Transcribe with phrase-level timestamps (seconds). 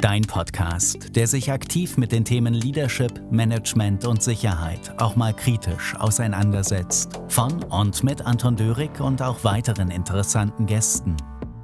[0.00, 5.94] Dein Podcast, der sich aktiv mit den Themen Leadership, Management und Sicherheit auch mal kritisch
[5.94, 7.20] auseinandersetzt.
[7.28, 11.18] Von und mit Anton Dörig und auch weiteren interessanten Gästen.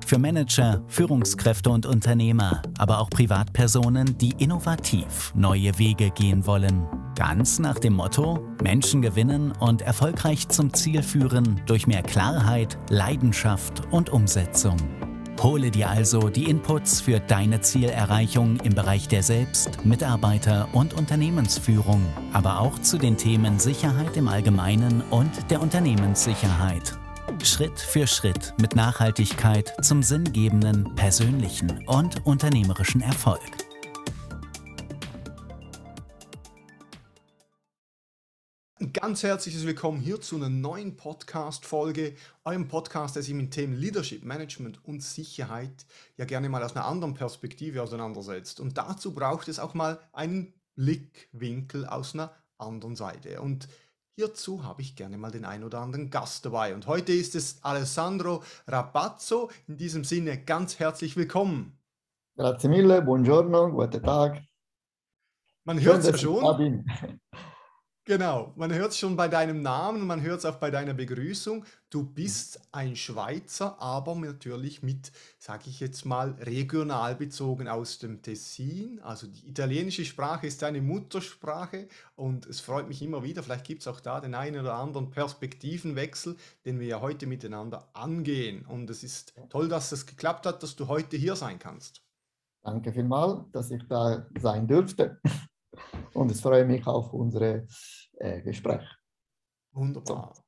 [0.05, 6.87] Für Manager, Führungskräfte und Unternehmer, aber auch Privatpersonen, die innovativ neue Wege gehen wollen.
[7.14, 13.83] Ganz nach dem Motto, Menschen gewinnen und erfolgreich zum Ziel führen durch mehr Klarheit, Leidenschaft
[13.91, 14.77] und Umsetzung.
[15.43, 22.05] Hole dir also die Inputs für deine Zielerreichung im Bereich der Selbst-, Mitarbeiter- und Unternehmensführung,
[22.33, 26.99] aber auch zu den Themen Sicherheit im Allgemeinen und der Unternehmenssicherheit.
[27.43, 33.66] Schritt für Schritt mit Nachhaltigkeit zum sinngebenden, persönlichen und unternehmerischen Erfolg.
[39.06, 44.24] Ganz herzliches Willkommen hier zu einer neuen Podcast-Folge, eurem Podcast, der sich mit Themen Leadership,
[44.24, 45.86] Management und Sicherheit
[46.17, 48.58] ja gerne mal aus einer anderen Perspektive auseinandersetzt.
[48.58, 53.41] Und dazu braucht es auch mal einen Blickwinkel aus einer anderen Seite.
[53.41, 53.69] Und
[54.16, 56.75] hierzu habe ich gerne mal den ein oder anderen Gast dabei.
[56.75, 59.53] Und heute ist es Alessandro Rabazzo.
[59.69, 61.78] In diesem Sinne ganz herzlich willkommen.
[62.36, 64.42] Grazie mille, buongiorno, guten Tag.
[65.62, 66.84] Man hört es ja schon.
[68.09, 71.65] Genau, man hört es schon bei deinem Namen man hört es auch bei deiner Begrüßung.
[71.91, 78.23] Du bist ein Schweizer, aber natürlich mit, sage ich jetzt mal, regional bezogen aus dem
[78.23, 79.01] Tessin.
[79.03, 83.81] Also die italienische Sprache ist deine Muttersprache und es freut mich immer wieder, vielleicht gibt
[83.81, 88.65] es auch da den einen oder anderen Perspektivenwechsel, den wir ja heute miteinander angehen.
[88.67, 92.03] Und es ist toll, dass es geklappt hat, dass du heute hier sein kannst.
[92.62, 95.21] Danke vielmals, dass ich da sein dürfte.
[96.14, 97.66] Und es freue mich auf unsere
[98.19, 98.86] äh, Gespräch.
[99.72, 100.32] Wunderbar.
[100.34, 100.42] So.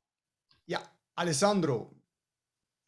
[0.67, 0.81] Ja,
[1.15, 1.95] Alessandro,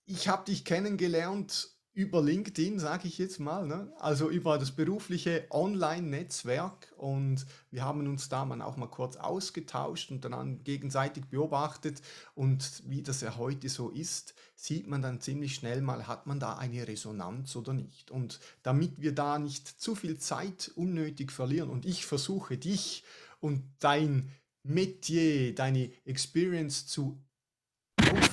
[0.06, 3.92] ich habe dich kennengelernt über LinkedIn, sage ich jetzt mal, ne?
[3.98, 10.12] also über das berufliche Online-Netzwerk und wir haben uns da mal auch mal kurz ausgetauscht
[10.12, 12.00] und dann gegenseitig beobachtet
[12.34, 16.38] und wie das ja heute so ist, sieht man dann ziemlich schnell mal, hat man
[16.38, 18.10] da eine Resonanz oder nicht.
[18.10, 23.02] Und damit wir da nicht zu viel Zeit unnötig verlieren und ich versuche dich
[23.40, 24.30] und dein
[24.62, 27.18] Metier, deine Experience zu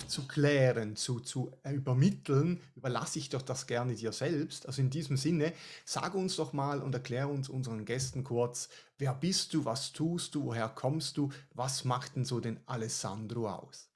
[0.08, 4.66] aufzuklären, zu, zu übermitteln, überlasse ich doch das gerne dir selbst.
[4.66, 5.52] Also in diesem Sinne,
[5.84, 10.34] sag uns doch mal und erklär uns unseren Gästen kurz, wer bist du, was tust
[10.34, 13.90] du, woher kommst du, was macht denn so den Alessandro aus?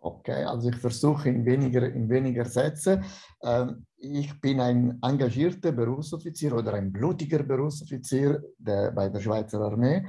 [0.00, 3.00] Okay, also ich versuche in weniger, in weniger Sätze.
[3.42, 10.06] Ähm, ich bin ein engagierter Berufsoffizier oder ein blutiger Berufsoffizier der, bei der Schweizer Armee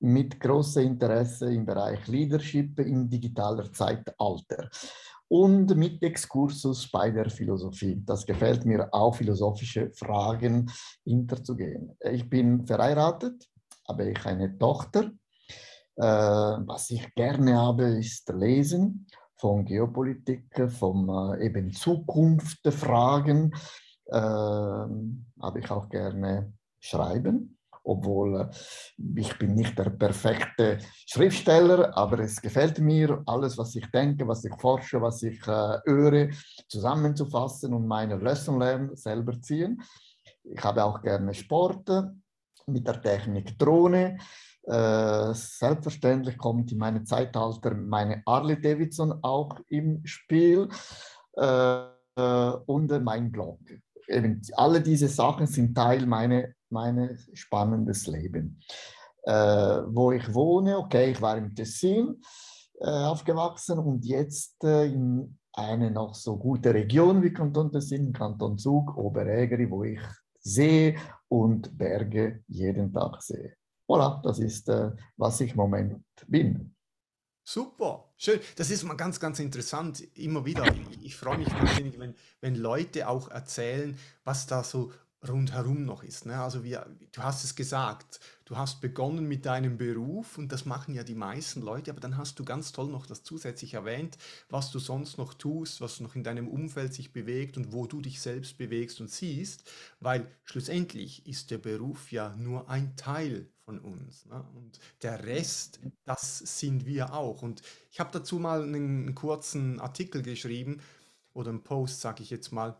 [0.00, 4.68] mit großem Interesse im Bereich Leadership im digitaler Zeitalter
[5.28, 8.00] und mit Exkursus bei der Philosophie.
[8.04, 10.70] Das gefällt mir auch, philosophische Fragen
[11.04, 11.96] hinterzugehen.
[12.00, 13.48] Ich bin verheiratet,
[13.88, 15.10] habe ich eine Tochter.
[15.96, 23.52] Äh, was ich gerne habe, ist Lesen von Geopolitik, von äh, eben Zukunftsfragen.
[24.06, 27.55] Äh, habe ich auch gerne Schreiben
[27.86, 28.48] obwohl äh,
[29.16, 34.44] ich bin nicht der perfekte Schriftsteller, aber es gefällt mir, alles, was ich denke, was
[34.44, 36.30] ich forsche, was ich äh, höre,
[36.68, 39.80] zusammenzufassen und meine Lesson lernen, selber ziehen.
[40.44, 41.88] Ich habe auch gerne Sport
[42.66, 44.18] mit der Technik Drohne.
[44.64, 50.68] Äh, selbstverständlich kommt in meinem Zeitalter meine Harley Davidson auch im Spiel
[51.34, 51.82] äh,
[52.66, 53.60] und mein Blog.
[54.08, 58.60] Eben, alle diese Sachen sind Teil meiner mein spannendes Leben.
[59.22, 59.32] Äh,
[59.88, 62.20] wo ich wohne, okay, ich war im Tessin
[62.80, 68.58] äh, aufgewachsen und jetzt äh, in eine noch so gute Region wie Kanton Tessin, Kanton
[68.58, 70.00] Zug, Oberägeri, wo ich
[70.38, 70.96] See
[71.28, 73.56] und Berge jeden Tag sehe.
[73.88, 76.74] Voilà, das ist, äh, was ich im Moment bin.
[77.42, 78.40] Super, schön.
[78.56, 80.00] Das ist mal ganz, ganz interessant.
[80.18, 80.64] Immer wieder.
[80.66, 84.92] Ich, ich freue mich wahnsinnig, wenn, wenn Leute auch erzählen, was da so
[85.28, 86.26] rundherum noch ist.
[86.26, 86.40] Ne?
[86.40, 90.94] Also wir, du hast es gesagt, du hast begonnen mit deinem Beruf und das machen
[90.94, 94.18] ja die meisten Leute, aber dann hast du ganz toll noch das zusätzlich erwähnt,
[94.48, 98.00] was du sonst noch tust, was noch in deinem Umfeld sich bewegt und wo du
[98.00, 99.70] dich selbst bewegst und siehst,
[100.00, 104.24] weil schlussendlich ist der Beruf ja nur ein Teil von uns.
[104.26, 104.44] Ne?
[104.54, 107.42] Und der Rest, das sind wir auch.
[107.42, 110.80] Und ich habe dazu mal einen, einen kurzen Artikel geschrieben
[111.34, 112.76] oder einen Post, sage ich jetzt mal,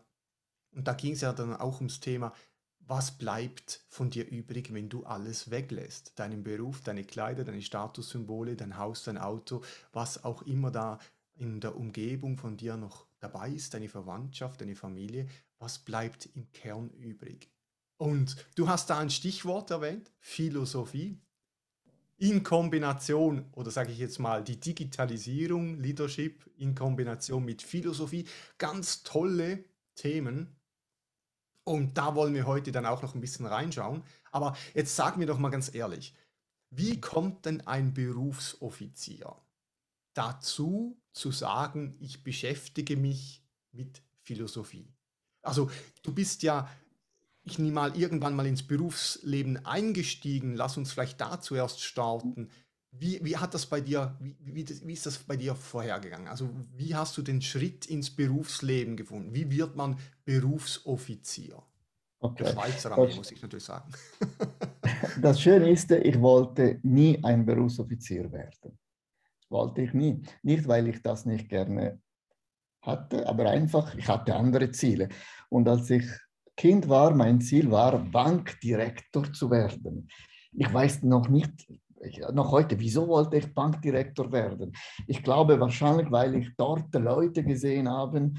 [0.77, 2.33] und da ging es ja dann auch ums Thema,
[2.79, 6.17] was bleibt von dir übrig, wenn du alles weglässt?
[6.19, 10.99] Deinen Beruf, deine Kleider, deine Statussymbole, dein Haus, dein Auto, was auch immer da
[11.33, 15.27] in der Umgebung von dir noch dabei ist, deine Verwandtschaft, deine Familie,
[15.57, 17.51] was bleibt im Kern übrig?
[17.97, 21.19] Und du hast da ein Stichwort erwähnt, Philosophie.
[22.19, 28.25] In Kombination, oder sage ich jetzt mal, die Digitalisierung, Leadership in Kombination mit Philosophie,
[28.57, 29.65] ganz tolle
[29.95, 30.56] Themen.
[31.67, 34.01] Und da wollen wir heute dann auch noch ein bisschen reinschauen.
[34.31, 36.13] Aber jetzt sag mir doch mal ganz ehrlich,
[36.69, 39.35] wie kommt denn ein Berufsoffizier
[40.13, 43.43] dazu zu sagen, ich beschäftige mich
[43.73, 44.93] mit Philosophie?
[45.41, 45.69] Also
[46.03, 46.69] du bist ja,
[47.43, 50.55] ich nehme mal irgendwann mal ins Berufsleben eingestiegen.
[50.55, 52.49] Lass uns vielleicht da zuerst starten.
[52.99, 56.27] Wie, wie hat das bei dir, wie, wie, wie ist das bei dir vorhergegangen?
[56.27, 59.33] Also wie hast du den Schritt ins Berufsleben gefunden?
[59.33, 61.61] Wie wird man Berufsoffizier?
[62.19, 62.43] Okay.
[62.43, 63.91] Der Schweizer Armee, muss ich natürlich sagen.
[65.21, 68.77] das Schöne ist, ich wollte nie ein Berufsoffizier werden.
[69.49, 70.21] Wollte ich nie.
[70.41, 71.99] Nicht, weil ich das nicht gerne
[72.81, 75.09] hatte, aber einfach, ich hatte andere Ziele.
[75.49, 76.05] Und als ich
[76.55, 80.09] Kind war, mein Ziel war, Bankdirektor zu werden.
[80.53, 81.67] Ich weiß noch nicht,
[82.33, 84.73] noch heute, wieso wollte ich Bankdirektor werden?
[85.07, 88.31] Ich glaube wahrscheinlich, weil ich dort Leute gesehen habe,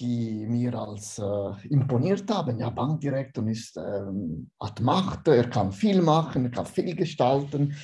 [0.00, 2.58] die mir als äh, imponiert haben.
[2.58, 7.76] Ja, Bankdirektor ist, ähm, hat Macht, er kann viel machen, er kann viel gestalten.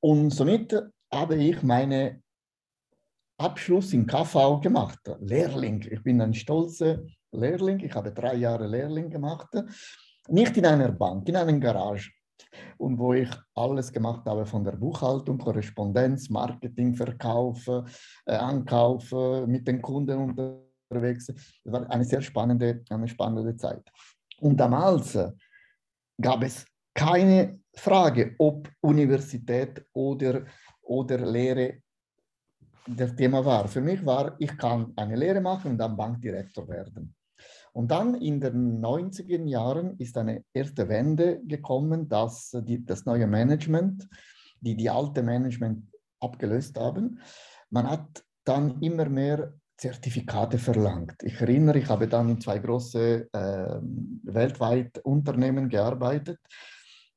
[0.00, 0.74] Und somit
[1.12, 2.22] habe ich meinen
[3.38, 5.86] Abschluss in KV gemacht, Lehrling.
[5.90, 9.48] Ich bin ein stolzer Lehrling, ich habe drei Jahre Lehrling gemacht,
[10.28, 12.10] nicht in einer Bank, in einer Garage.
[12.78, 17.66] Und wo ich alles gemacht habe von der Buchhaltung, Korrespondenz, Marketing, Verkauf,
[18.26, 19.12] äh, Ankauf,
[19.46, 21.26] mit den Kunden und unterwegs.
[21.26, 23.82] Das war eine sehr spannende, eine spannende Zeit.
[24.40, 25.18] Und damals
[26.20, 30.44] gab es keine Frage, ob Universität oder,
[30.82, 31.82] oder Lehre
[32.86, 33.68] das Thema war.
[33.68, 37.14] Für mich war, ich kann eine Lehre machen und dann Bankdirektor werden.
[37.72, 43.26] Und dann in den 90er Jahren ist eine erste Wende gekommen, dass die, das neue
[43.26, 44.08] Management,
[44.60, 45.86] die die alte Management
[46.20, 47.20] abgelöst haben,
[47.70, 51.16] man hat dann immer mehr Zertifikate verlangt.
[51.22, 53.80] Ich erinnere, ich habe dann in zwei große äh,
[54.22, 56.38] weltweit Unternehmen gearbeitet.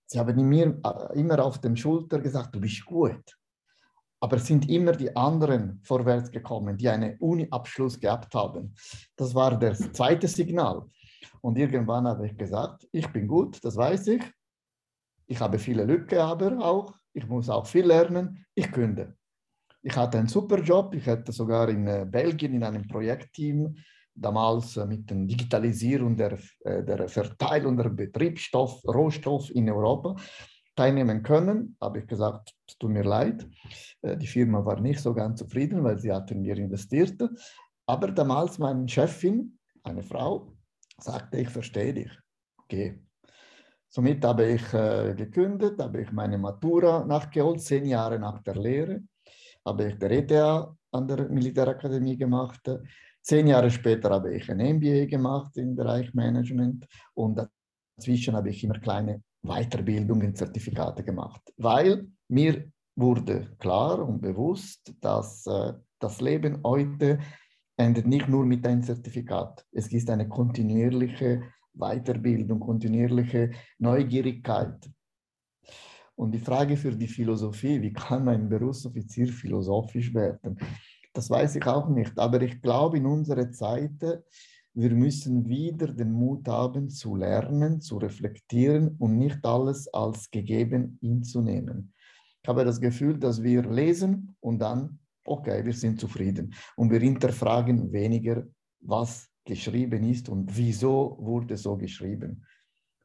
[0.08, 3.38] Sie haben mir äh, immer auf den Schulter gesagt, du bist gut.
[4.20, 8.74] Aber es sind immer die anderen vorwärts gekommen, die einen Uni-Abschluss gehabt haben.
[9.16, 10.86] Das war das zweite Signal.
[11.42, 14.24] Und irgendwann habe ich gesagt, ich bin gut, das weiß ich.
[15.28, 16.94] Ich habe viele Lücken aber auch.
[17.14, 18.46] Ich muss auch viel lernen.
[18.54, 19.16] Ich künde.
[19.82, 20.96] Ich hatte einen super Job.
[20.96, 23.76] Ich hatte sogar in äh, Belgien in einem Projektteam
[24.16, 30.16] damals äh, mit der Digitalisierung der, äh, der Verteilung der Betriebsstoff, Rohstoff in Europa
[30.76, 31.78] teilnehmen können.
[31.82, 33.48] Habe ich gesagt, es tut mir leid.
[34.04, 37.22] Die Firma war nicht so ganz zufrieden, weil sie hatten mir investiert.
[37.86, 40.54] Aber damals meine Chefin, eine Frau,
[41.00, 42.12] sagte, ich verstehe dich.
[42.68, 42.96] Geh.
[43.88, 49.02] Somit habe ich äh, gekündigt, habe ich meine Matura nachgeholt, zehn Jahre nach der Lehre
[49.66, 50.32] habe ich der ETH
[50.92, 52.62] an der Militärakademie gemacht.
[53.22, 56.86] Zehn Jahre später habe ich ein MBA gemacht im Bereich Management
[57.16, 57.40] und
[57.98, 65.46] dazwischen habe ich immer kleine Weiterbildungen, Zertifikate gemacht, weil mir wurde klar und bewusst, dass
[65.48, 67.20] äh, das Leben heute
[67.78, 69.66] endet nicht nur mit einem Zertifikat.
[69.72, 71.44] Es ist eine kontinuierliche
[71.74, 74.90] Weiterbildung, kontinuierliche Neugierigkeit.
[76.16, 80.58] Und die Frage für die Philosophie, wie kann ein Berufsoffizier philosophisch werden?
[81.14, 84.02] Das weiß ich auch nicht, aber ich glaube, in unserer Zeit,
[84.76, 91.00] wir müssen wieder den Mut haben, zu lernen, zu reflektieren und nicht alles als gegeben
[91.02, 91.94] hinzunehmen.
[92.44, 96.54] Ich habe das Gefühl, dass wir lesen und dann, okay, wir sind zufrieden.
[96.76, 98.46] Und wir hinterfragen weniger,
[98.82, 102.46] was geschrieben ist und wieso wurde so geschrieben.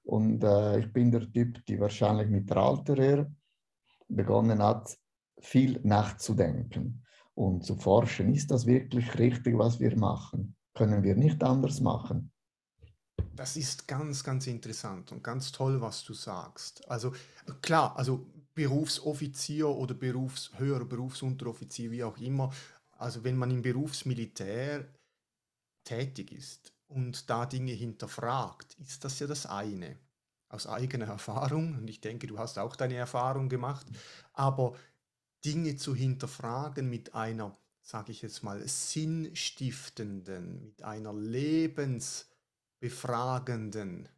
[0.02, 3.32] Und äh, ich bin der Typ, der wahrscheinlich mit der Alter her
[4.08, 4.98] begonnen hat,
[5.40, 8.34] viel nachzudenken und zu forschen.
[8.34, 10.56] Ist das wirklich richtig, was wir machen?
[10.74, 12.30] Können wir nicht anders machen?
[13.34, 16.88] Das ist ganz, ganz interessant und ganz toll, was du sagst.
[16.90, 17.12] Also
[17.62, 22.52] klar, also Berufsoffizier oder Berufs, höherer Berufsunteroffizier, wie auch immer,
[22.92, 24.86] also wenn man im Berufsmilitär
[25.84, 29.96] tätig ist, und da Dinge hinterfragt, ist das ja das eine.
[30.48, 33.86] Aus eigener Erfahrung, und ich denke, du hast auch deine Erfahrung gemacht,
[34.32, 34.74] aber
[35.44, 44.08] Dinge zu hinterfragen mit einer, sage ich jetzt mal, sinnstiftenden, mit einer lebensbefragenden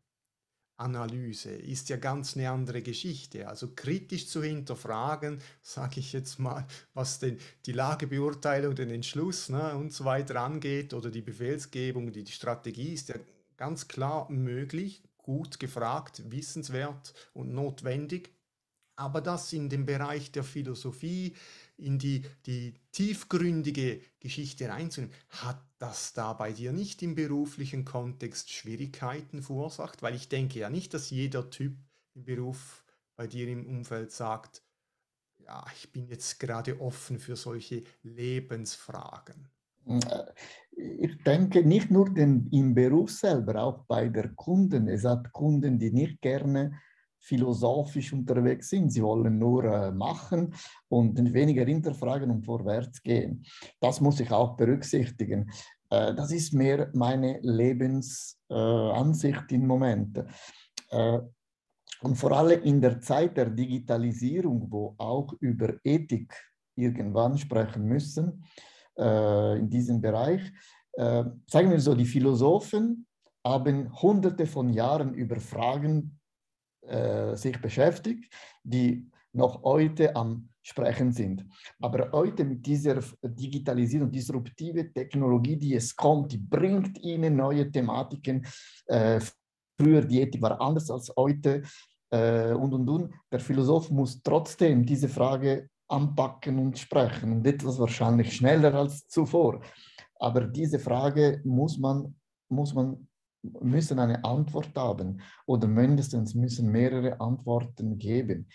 [0.82, 3.48] Analyse ist ja ganz eine andere Geschichte.
[3.48, 9.76] Also kritisch zu hinterfragen, sage ich jetzt mal, was denn die Lagebeurteilung, den Entschluss ne,
[9.76, 13.16] und so weiter angeht oder die Befehlsgebung, die, die Strategie ist ja
[13.56, 18.30] ganz klar möglich, gut gefragt, wissenswert und notwendig.
[18.96, 21.34] Aber das in den Bereich der Philosophie,
[21.76, 28.50] in die, die tiefgründige Geschichte reinzunehmen, hat das da bei dir nicht im beruflichen Kontext
[28.50, 30.02] Schwierigkeiten verursacht?
[30.02, 31.76] Weil ich denke ja nicht, dass jeder Typ
[32.14, 32.84] im Beruf
[33.16, 34.62] bei dir im Umfeld sagt,
[35.38, 39.48] ja, ich bin jetzt gerade offen für solche Lebensfragen.
[40.76, 44.86] Ich denke nicht nur den, im Beruf selber, auch bei der Kunden.
[44.86, 46.80] Es hat Kunden, die nicht gerne
[47.22, 48.90] philosophisch unterwegs sind.
[48.90, 50.52] Sie wollen nur äh, machen
[50.88, 53.44] und weniger hinterfragen und vorwärts gehen.
[53.80, 55.50] Das muss ich auch berücksichtigen.
[55.88, 60.22] Äh, das ist mehr meine Lebensansicht äh, im Moment.
[60.90, 61.20] Äh,
[62.02, 66.34] und vor allem in der Zeit der Digitalisierung, wo auch über Ethik
[66.74, 68.44] irgendwann sprechen müssen,
[68.98, 70.40] äh, in diesem Bereich,
[70.94, 73.06] äh, sagen wir so, die Philosophen
[73.44, 76.18] haben hunderte von Jahren über Fragen
[76.82, 81.44] äh, sich beschäftigt, die noch heute am Sprechen sind.
[81.80, 88.46] Aber heute mit dieser Digitalisierung, disruptive Technologie, die es kommt, die bringt ihnen neue Thematiken.
[88.86, 89.20] Äh,
[89.78, 91.62] früher die Ethik war anders als heute
[92.10, 93.14] äh, und und und.
[93.30, 99.60] Der Philosoph muss trotzdem diese Frage anpacken und sprechen und etwas wahrscheinlich schneller als zuvor.
[100.20, 102.14] Aber diese Frage muss man,
[102.48, 103.08] muss man
[103.42, 108.48] müssen eine Antwort haben oder mindestens müssen mehrere Antworten geben.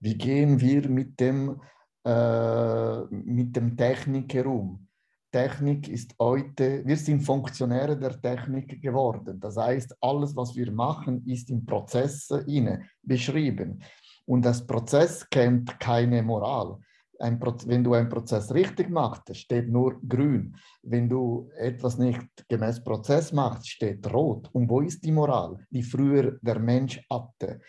[0.00, 1.60] Wie gehen wir mit dem,
[2.04, 4.88] äh, mit dem Technik herum?
[5.30, 9.40] Technik ist heute, wir sind Funktionäre der Technik geworden.
[9.40, 13.82] Das heißt, alles, was wir machen, ist in Prozesse inne beschrieben.
[14.26, 16.78] Und das Prozess kennt keine Moral
[17.22, 20.56] ein, wenn du einen Prozess richtig machst, steht nur grün.
[20.82, 24.48] Wenn du etwas nicht gemäß Prozess machst, steht rot.
[24.52, 27.60] Und wo ist die Moral, die früher der Mensch hatte?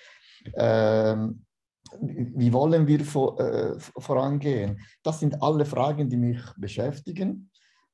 [0.55, 1.45] Ähm,
[2.01, 4.79] wie wollen wir vor, äh, vorangehen?
[5.03, 7.51] Das sind alle Fragen, die mich beschäftigen.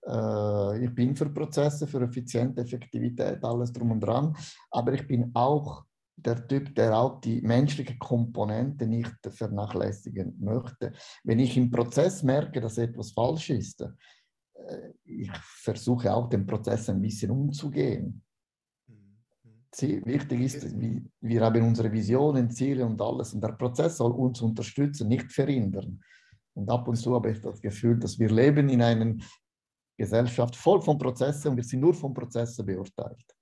[0.07, 4.35] Äh, ich bin für Prozesse, für effiziente Effektivität, alles drum und dran.
[4.71, 5.83] Aber ich bin auch
[6.25, 10.93] der Typ, der auch die menschliche Komponente nicht vernachlässigen möchte.
[11.23, 16.89] Wenn ich im Prozess merke, dass etwas falsch ist, äh, ich versuche auch den Prozess
[16.89, 18.23] ein bisschen umzugehen.
[19.71, 20.75] Sie, wichtig ist,
[21.21, 26.01] wir haben unsere Visionen, Ziele und alles und der Prozess soll uns unterstützen, nicht verhindern.
[26.55, 29.15] Und ab und zu habe ich das Gefühl, dass wir leben in einer
[29.95, 33.38] Gesellschaft voll von Prozessen und wir sind nur von Prozessen beurteilt.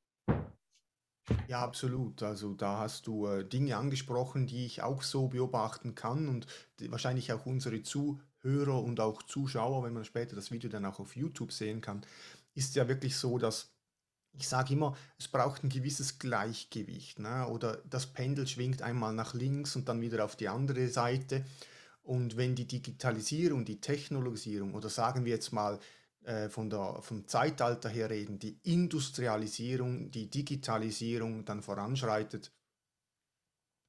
[1.48, 2.24] Ja, absolut.
[2.24, 6.48] Also da hast du äh, Dinge angesprochen, die ich auch so beobachten kann und
[6.80, 11.00] die, wahrscheinlich auch unsere Zuhörer und auch Zuschauer, wenn man später das Video dann auch
[11.00, 12.06] auf YouTube sehen kann,
[12.54, 13.72] ist ja wirklich so, dass
[14.34, 17.20] ich sage immer, es braucht ein gewisses Gleichgewicht.
[17.20, 17.48] Ne?
[17.48, 21.44] Oder das Pendel schwingt einmal nach links und dann wieder auf die andere Seite.
[22.04, 25.80] Und wenn die Digitalisierung, die Technologisierung oder sagen wir jetzt mal
[26.28, 32.52] äh, von der, vom Zeitalter her reden, die Industrialisierung, die Digitalisierung dann voranschreitet,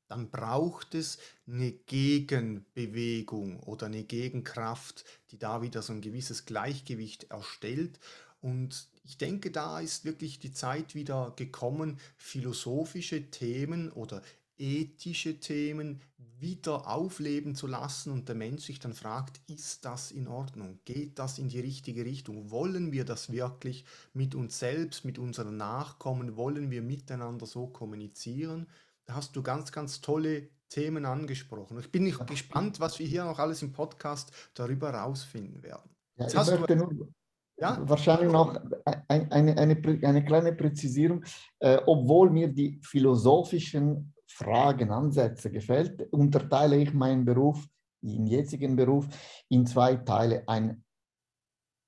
[0.07, 1.19] dann braucht es
[1.49, 7.99] eine Gegenbewegung oder eine Gegenkraft, die da wieder so ein gewisses Gleichgewicht erstellt.
[8.41, 14.23] Und ich denke, da ist wirklich die Zeit wieder gekommen, philosophische Themen oder
[14.59, 16.01] ethische Themen
[16.41, 20.79] wieder aufleben zu lassen und der Mensch sich dann fragt, ist das in Ordnung?
[20.85, 22.51] Geht das in die richtige Richtung?
[22.51, 26.37] Wollen wir das wirklich mit uns selbst, mit unseren Nachkommen?
[26.37, 28.69] Wollen wir miteinander so kommunizieren?
[29.05, 31.79] Da hast du ganz, ganz tolle Themen angesprochen.
[31.81, 35.91] Ich bin nicht gespannt, was wir hier noch alles im Podcast darüber herausfinden werden.
[36.19, 37.09] Ja, ich möchte nur
[37.57, 37.79] ja?
[37.89, 41.25] wahrscheinlich noch eine, eine, eine, eine kleine Präzisierung.
[41.59, 47.67] Äh, obwohl mir die philosophischen Fragen, Ansätze gefällt, unterteile ich meinen Beruf,
[48.01, 49.09] den jetzigen Beruf,
[49.49, 50.45] in zwei Teile.
[50.47, 50.85] Ein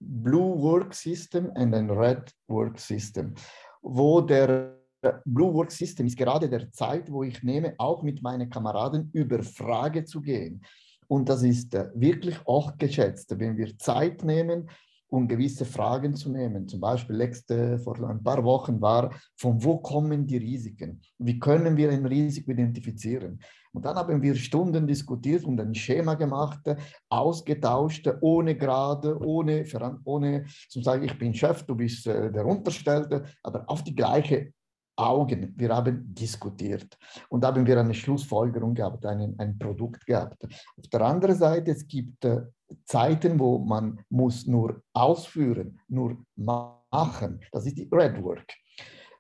[0.03, 3.35] Blue Work System und ein Red Work System,
[3.83, 4.77] wo der
[5.25, 9.43] Blue Work System ist gerade der Zeit, wo ich nehme, auch mit meinen Kameraden über
[9.43, 10.63] Frage zu gehen.
[11.07, 14.69] Und das ist äh, wirklich auch geschätzt, wenn wir Zeit nehmen,
[15.11, 16.67] um gewisse Fragen zu nehmen.
[16.69, 21.01] Zum Beispiel letzte, vor ein paar Wochen war, von wo kommen die Risiken?
[21.19, 23.41] Wie können wir ein Risiko identifizieren?
[23.73, 26.61] Und dann haben wir Stunden diskutiert und ein Schema gemacht,
[27.09, 29.65] ausgetauscht, ohne Gerade, ohne,
[30.05, 34.53] ohne zu sagen, ich bin Chef, du bist äh, der Unterstellte, aber auf die gleiche
[35.01, 35.55] Augen.
[35.57, 36.97] Wir haben diskutiert
[37.29, 40.45] und haben wir eine Schlussfolgerung gehabt, ein, ein Produkt gehabt.
[40.45, 42.43] Auf der anderen Seite, es gibt äh,
[42.85, 47.41] Zeiten, wo man muss nur ausführen, nur machen.
[47.53, 48.53] Das ist die Red Work.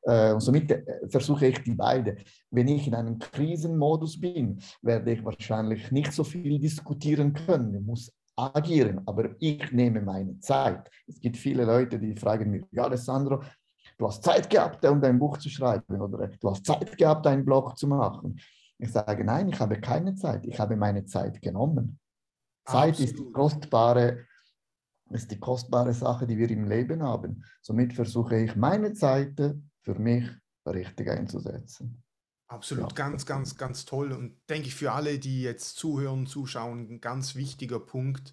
[0.02, 2.16] Äh, und somit äh, versuche ich die beide.
[2.50, 7.74] Wenn ich in einem Krisenmodus bin, werde ich wahrscheinlich nicht so viel diskutieren können.
[7.74, 10.90] Ich muss agieren, aber ich nehme meine Zeit.
[11.06, 13.42] Es gibt viele Leute, die fragen mich, ja, Alessandro,
[14.00, 17.44] du hast Zeit gehabt, um dein Buch zu schreiben oder du hast Zeit gehabt, einen
[17.44, 18.40] Blog zu machen.
[18.78, 20.46] Ich sage, nein, ich habe keine Zeit.
[20.46, 22.00] Ich habe meine Zeit genommen.
[22.64, 24.26] Zeit ist die kostbare,
[25.10, 27.44] ist die kostbare Sache, die wir im Leben haben.
[27.60, 29.38] Somit versuche ich meine Zeit
[29.82, 30.30] für mich
[30.66, 32.02] richtig einzusetzen.
[32.46, 33.06] Absolut, ja.
[33.06, 34.12] ganz, ganz, ganz toll.
[34.12, 38.32] Und denke ich für alle, die jetzt zuhören, zuschauen, ein ganz wichtiger Punkt.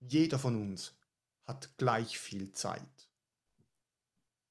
[0.00, 0.96] Jeder von uns
[1.44, 3.01] hat gleich viel Zeit.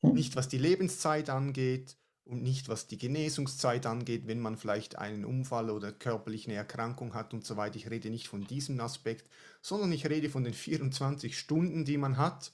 [0.03, 0.13] Hm.
[0.13, 5.25] Nicht was die Lebenszeit angeht und nicht was die Genesungszeit angeht, wenn man vielleicht einen
[5.25, 7.75] Unfall oder körperlich eine Erkrankung hat und so weiter.
[7.75, 9.29] Ich rede nicht von diesem Aspekt,
[9.61, 12.51] sondern ich rede von den 24 Stunden, die man hat,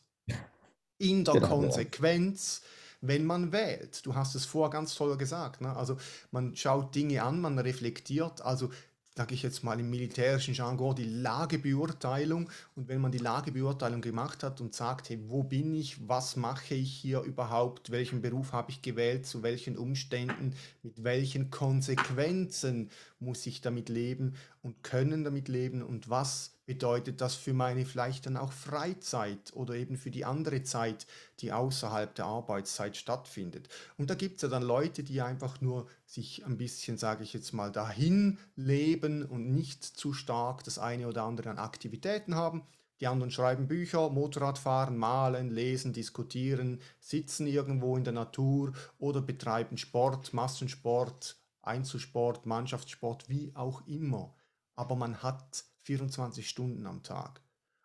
[0.97, 2.61] in der genau, Konsequenz.
[2.99, 4.03] Wenn man wählt.
[4.07, 5.61] Du hast es vorher ganz toll gesagt.
[5.61, 5.75] Ne?
[5.75, 5.97] Also
[6.31, 8.41] man schaut Dinge an, man reflektiert.
[8.41, 8.71] Also
[9.17, 12.51] sage ich jetzt mal im militärischen Jargon, die Lagebeurteilung.
[12.75, 16.75] Und wenn man die Lagebeurteilung gemacht hat und sagt, hey, wo bin ich, was mache
[16.75, 23.45] ich hier überhaupt, welchen Beruf habe ich gewählt, zu welchen Umständen, mit welchen Konsequenzen muss
[23.45, 28.38] ich damit leben und können damit leben und was bedeutet das für meine vielleicht dann
[28.38, 31.07] auch Freizeit oder eben für die andere Zeit,
[31.39, 33.69] die außerhalb der Arbeitszeit stattfindet.
[33.97, 37.33] Und da gibt es ja dann Leute, die einfach nur sich ein bisschen, sage ich
[37.33, 42.63] jetzt mal, dahin leben und nicht zu stark das eine oder andere an Aktivitäten haben.
[43.00, 49.21] Die anderen schreiben Bücher, Motorrad fahren, malen, lesen, diskutieren, sitzen irgendwo in der Natur oder
[49.21, 54.36] betreiben Sport, Massensport, Einzelsport, Mannschaftssport, wie auch immer.
[54.75, 57.41] Aber man hat 24 Stunden am Tag.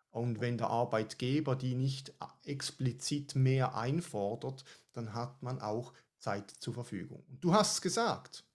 [0.09, 2.13] Und wenn der Arbeitgeber die nicht
[2.45, 4.63] explizit mehr einfordert,
[4.93, 7.23] dann hat man auch Zeit zur Verfügung.
[7.41, 8.45] Du hast es gesagt,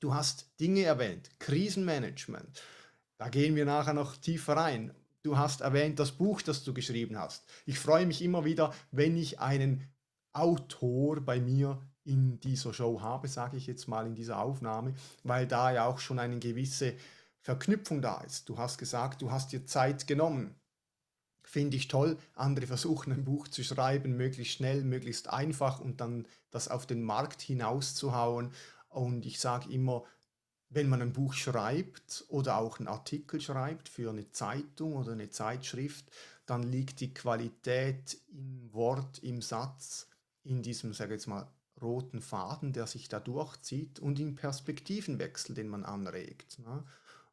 [0.00, 2.62] du hast Dinge erwähnt, Krisenmanagement.
[3.18, 4.94] Da gehen wir nachher noch tiefer rein.
[5.22, 7.44] Du hast erwähnt das Buch, das du geschrieben hast.
[7.66, 9.86] Ich freue mich immer wieder, wenn ich einen
[10.32, 14.94] Autor bei mir in dieser Show habe, sage ich jetzt mal in dieser Aufnahme,
[15.24, 16.94] weil da ja auch schon eine gewisse
[17.40, 18.48] Verknüpfung da ist.
[18.48, 20.54] Du hast gesagt, du hast dir Zeit genommen.
[21.42, 22.18] Finde ich toll.
[22.34, 27.02] Andere versuchen ein Buch zu schreiben, möglichst schnell, möglichst einfach und dann das auf den
[27.02, 28.52] Markt hinauszuhauen.
[28.88, 30.04] Und ich sage immer,
[30.70, 35.30] wenn man ein Buch schreibt oder auch einen Artikel schreibt für eine Zeitung oder eine
[35.30, 36.10] Zeitschrift,
[36.46, 40.08] dann liegt die Qualität im Wort, im Satz,
[40.42, 41.46] in diesem, sage ich jetzt mal,
[41.80, 46.58] roten Faden, der sich da durchzieht und im Perspektivenwechsel, den man anregt.
[46.60, 46.84] Ne?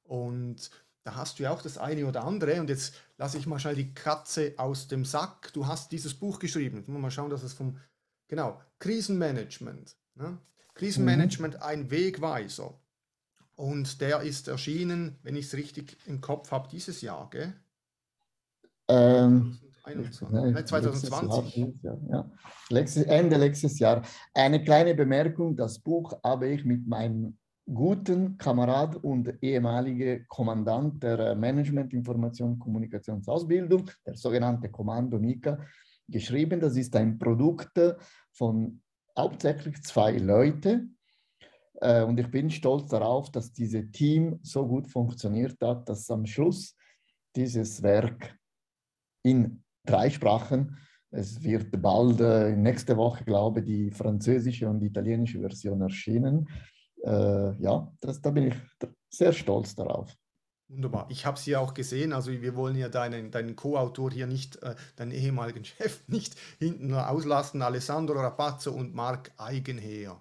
[0.03, 0.69] Und
[1.03, 2.59] da hast du ja auch das eine oder andere.
[2.59, 5.53] Und jetzt lasse ich mal schnell die Katze aus dem Sack.
[5.53, 6.83] Du hast dieses Buch geschrieben.
[6.87, 7.79] Mal schauen, dass es vom,
[8.27, 9.95] genau, Krisenmanagement.
[10.15, 10.37] Ne?
[10.73, 11.61] Krisenmanagement, mhm.
[11.61, 12.73] ein Wegweiser.
[13.55, 17.53] Und der ist erschienen, wenn ich es richtig im Kopf habe, dieses Jahr, gell?
[18.87, 21.09] Ähm, 2021.
[21.09, 21.83] 2020.
[21.83, 22.31] Jahr, ja.
[23.03, 24.01] Ende letztes Jahr.
[24.33, 27.37] Eine kleine Bemerkung, das Buch habe ich mit meinem
[27.71, 35.57] guten Kamerad und ehemalige Kommandant der Management, Information, Kommunikationsausbildung, der sogenannte Kommando Mika,
[36.07, 36.59] geschrieben.
[36.59, 37.79] Das ist ein Produkt
[38.31, 38.81] von
[39.17, 40.97] hauptsächlich zwei Leuten.
[41.81, 46.25] Äh, und ich bin stolz darauf, dass dieses Team so gut funktioniert hat, dass am
[46.25, 46.75] Schluss
[47.35, 48.37] dieses Werk
[49.23, 50.77] in drei Sprachen,
[51.11, 56.47] es wird bald äh, nächste Woche, glaube ich, die französische und die italienische Version erschienen,
[57.05, 58.55] äh, ja, das, da bin ich
[59.09, 60.13] sehr stolz darauf.
[60.67, 61.05] Wunderbar.
[61.09, 62.11] Ich habe es hier auch gesehen.
[62.11, 66.93] Also wir wollen ja deinen, deinen Co-Autor hier nicht, äh, deinen ehemaligen Chef nicht hinten
[66.93, 67.61] auslassen.
[67.61, 70.19] Alessandro Rapazzo und Marc Eigenheer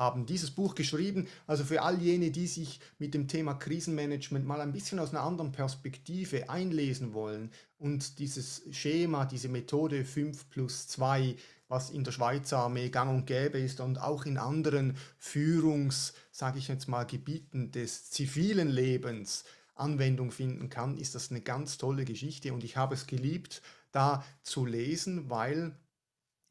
[0.00, 1.28] haben dieses Buch geschrieben.
[1.46, 5.22] Also für all jene, die sich mit dem Thema Krisenmanagement mal ein bisschen aus einer
[5.22, 11.36] anderen Perspektive einlesen wollen und dieses Schema, diese Methode 5 plus 2
[11.68, 16.58] was in der Schweizer Armee gang und gäbe ist und auch in anderen Führungs, sage
[16.58, 19.44] ich jetzt mal, Gebieten des zivilen Lebens
[19.76, 24.24] Anwendung finden kann, ist das eine ganz tolle Geschichte und ich habe es geliebt, da
[24.42, 25.76] zu lesen, weil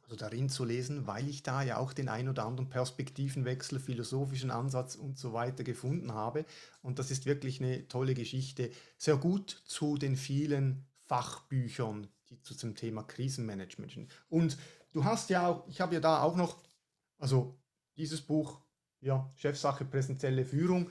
[0.10, 4.50] also darin zu lesen, weil ich da ja auch den ein oder anderen Perspektivenwechsel, philosophischen
[4.50, 6.46] Ansatz und so weiter gefunden habe.
[6.82, 8.72] Und das ist wirklich eine tolle Geschichte.
[8.98, 14.12] Sehr gut zu den vielen Fachbüchern, die zu zum Thema Krisenmanagement sind.
[14.30, 14.58] Und
[14.94, 16.58] du hast ja auch, ich habe ja da auch noch,
[17.20, 17.60] also
[17.96, 18.62] dieses Buch,
[19.02, 20.90] ja, Chefsache präsentielle Führung,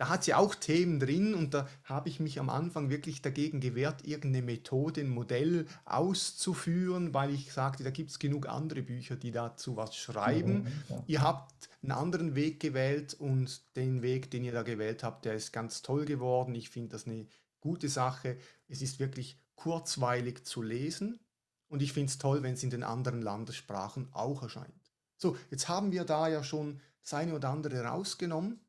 [0.00, 3.60] da hat sie auch Themen drin und da habe ich mich am Anfang wirklich dagegen
[3.60, 9.16] gewehrt, irgendeine Methode, ein Modell auszuführen, weil ich sagte, da gibt es genug andere Bücher,
[9.16, 10.66] die dazu was schreiben.
[10.88, 11.04] Ja, ja.
[11.06, 15.34] Ihr habt einen anderen Weg gewählt und den Weg, den ihr da gewählt habt, der
[15.34, 16.54] ist ganz toll geworden.
[16.54, 17.26] Ich finde das eine
[17.60, 18.38] gute Sache.
[18.68, 21.20] Es ist wirklich kurzweilig zu lesen
[21.68, 24.72] und ich finde es toll, wenn es in den anderen Landessprachen auch erscheint.
[25.18, 28.60] So, jetzt haben wir da ja schon das eine oder andere rausgenommen.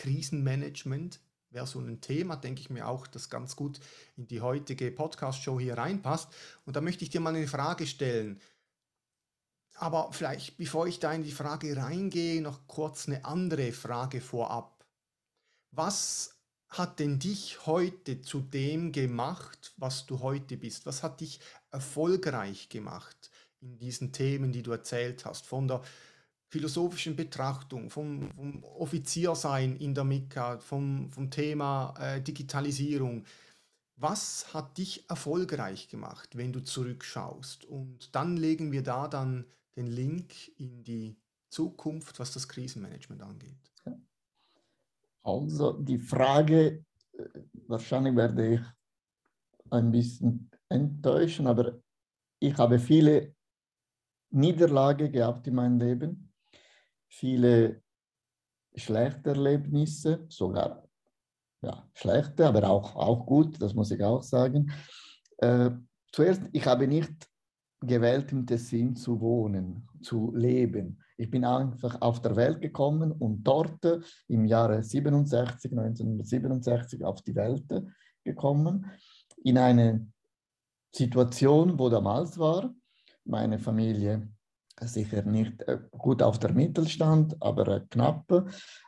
[0.00, 3.80] Krisenmanagement wäre so ein Thema, denke ich mir auch, das ganz gut
[4.16, 6.28] in die heutige Podcast-Show hier reinpasst.
[6.64, 8.40] Und da möchte ich dir mal eine Frage stellen.
[9.74, 14.86] Aber vielleicht, bevor ich da in die Frage reingehe, noch kurz eine andere Frage vorab.
[15.70, 16.34] Was
[16.68, 20.86] hat denn dich heute zu dem gemacht, was du heute bist?
[20.86, 25.46] Was hat dich erfolgreich gemacht in diesen Themen, die du erzählt hast?
[25.46, 25.82] Von der
[26.50, 33.24] philosophischen Betrachtung, vom, vom Offiziersein in der Mika, vom, vom Thema äh, Digitalisierung.
[33.96, 37.64] Was hat dich erfolgreich gemacht, wenn du zurückschaust?
[37.66, 41.16] Und dann legen wir da dann den Link in die
[41.50, 43.72] Zukunft, was das Krisenmanagement angeht.
[45.22, 47.24] Also die Frage, äh,
[47.68, 48.60] wahrscheinlich werde ich
[49.70, 51.80] ein bisschen enttäuschen, aber
[52.40, 53.36] ich habe viele
[54.30, 56.29] Niederlagen gehabt in meinem Leben
[57.10, 57.82] viele
[58.74, 60.88] schlechte Erlebnisse, sogar
[61.62, 64.72] ja, schlechte, aber auch, auch gut, das muss ich auch sagen.
[65.38, 65.70] Äh,
[66.12, 67.28] zuerst, ich habe nicht
[67.80, 71.02] gewählt, im Tessin zu wohnen, zu leben.
[71.18, 73.84] Ich bin einfach auf der Welt gekommen und dort
[74.28, 77.66] im Jahre 67, 1967 auf die Welt
[78.24, 78.90] gekommen,
[79.42, 80.06] in eine
[80.92, 82.74] Situation, wo damals war.
[83.24, 84.28] Meine Familie
[84.86, 88.30] sicher nicht äh, gut auf der Mittelstand, aber äh, knapp.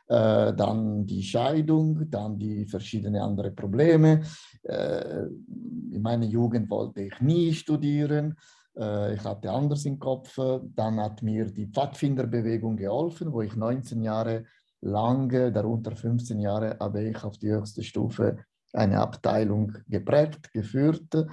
[0.07, 4.21] Äh, dann die Scheidung, dann die verschiedenen anderen Probleme.
[4.63, 8.37] in meiner Jugend wollte ich nie studieren.
[8.75, 10.39] ich hatte anders im Kopf.
[10.75, 14.45] Dann hat mir die Pfadfinderbewegung geholfen, wo ich 19 Jahre
[14.81, 18.37] lang, darunter 15 Jahre, habe ich auf die höchste Stufe
[18.73, 21.27] eine Abteilung geprägt, geführt.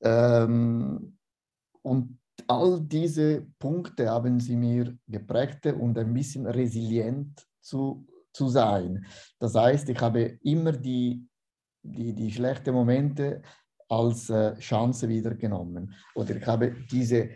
[0.00, 1.18] Ähm,
[1.82, 2.18] und
[2.52, 9.06] all diese Punkte haben sie mir geprägt und ein bisschen resilient zu, zu sein.
[9.38, 11.26] Das heißt, ich habe immer die,
[11.82, 13.42] die, die schlechten Momente
[13.88, 15.94] als äh, Chance wieder genommen.
[16.14, 17.30] Oder ich habe diese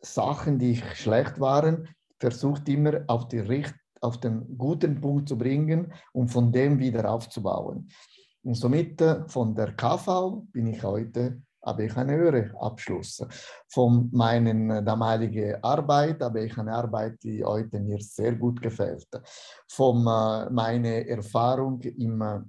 [0.00, 5.92] Sachen, die schlecht waren, versucht immer auf, die Richt auf den guten Punkt zu bringen
[6.12, 7.88] und von dem wieder aufzubauen.
[8.42, 13.24] Und somit äh, von der KV bin ich heute habe ich einen höheren Abschluss.
[13.68, 19.08] Von meiner damaligen Arbeit habe ich eine Arbeit, die heute mir sehr gut gefällt.
[19.68, 22.40] Von äh, meiner Erfahrung im, äh,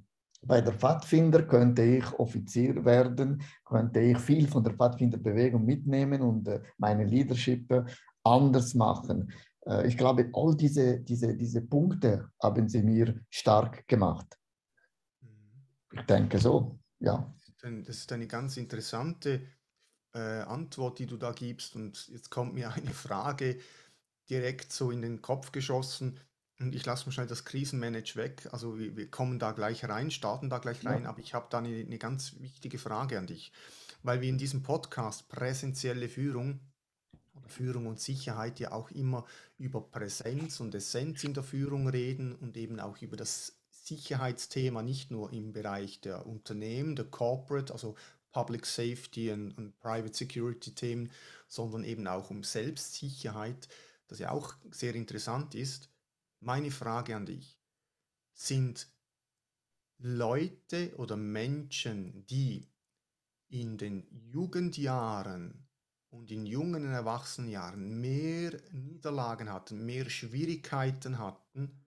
[0.43, 6.47] bei der Pfadfinder könnte ich Offizier werden, könnte ich viel von der Pfadfinderbewegung mitnehmen und
[6.47, 7.85] äh, meine Leadership
[8.23, 9.31] anders machen.
[9.85, 14.25] Ich glaube, all diese, diese, diese Punkte haben sie mir stark gemacht.
[15.21, 15.99] Mhm.
[15.99, 19.41] Ich denke so, ja das ist eine ganz interessante
[20.13, 21.75] äh, Antwort, die du da gibst.
[21.75, 23.59] Und jetzt kommt mir eine Frage
[24.29, 26.19] direkt so in den Kopf geschossen.
[26.59, 28.47] Und ich lasse mal schnell das Krisenmanage weg.
[28.51, 31.03] Also wir, wir, kommen da gleich rein, starten da gleich rein.
[31.03, 31.09] Ja.
[31.09, 33.51] Aber ich habe da eine, eine ganz wichtige Frage an dich.
[34.03, 36.59] Weil wir in diesem Podcast präsentielle Führung
[37.33, 39.25] oder Führung und Sicherheit ja auch immer
[39.57, 43.60] über Präsenz und Essenz in der Führung reden und eben auch über das
[43.91, 47.95] Sicherheitsthema nicht nur im Bereich der Unternehmen, der Corporate, also
[48.31, 51.11] Public Safety und, und Private Security Themen,
[51.47, 53.67] sondern eben auch um Selbstsicherheit,
[54.07, 55.89] das ja auch sehr interessant ist.
[56.39, 57.59] Meine Frage an dich,
[58.33, 58.87] sind
[59.97, 62.67] Leute oder Menschen, die
[63.49, 65.67] in den Jugendjahren
[66.09, 71.81] und in jungen Erwachsenenjahren mehr Niederlagen hatten, mehr Schwierigkeiten hatten,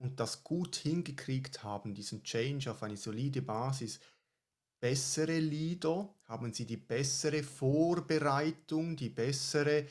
[0.00, 4.00] und das gut hingekriegt haben, diesen Change auf eine solide Basis,
[4.80, 9.86] bessere Leader, haben sie die bessere Vorbereitung, die bessere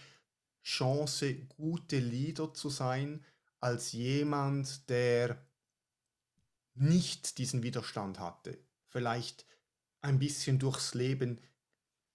[0.64, 3.24] Chance, gute Leader zu sein,
[3.60, 5.46] als jemand, der
[6.74, 8.58] nicht diesen Widerstand hatte.
[8.88, 9.46] Vielleicht
[10.02, 11.40] ein bisschen durchs Leben,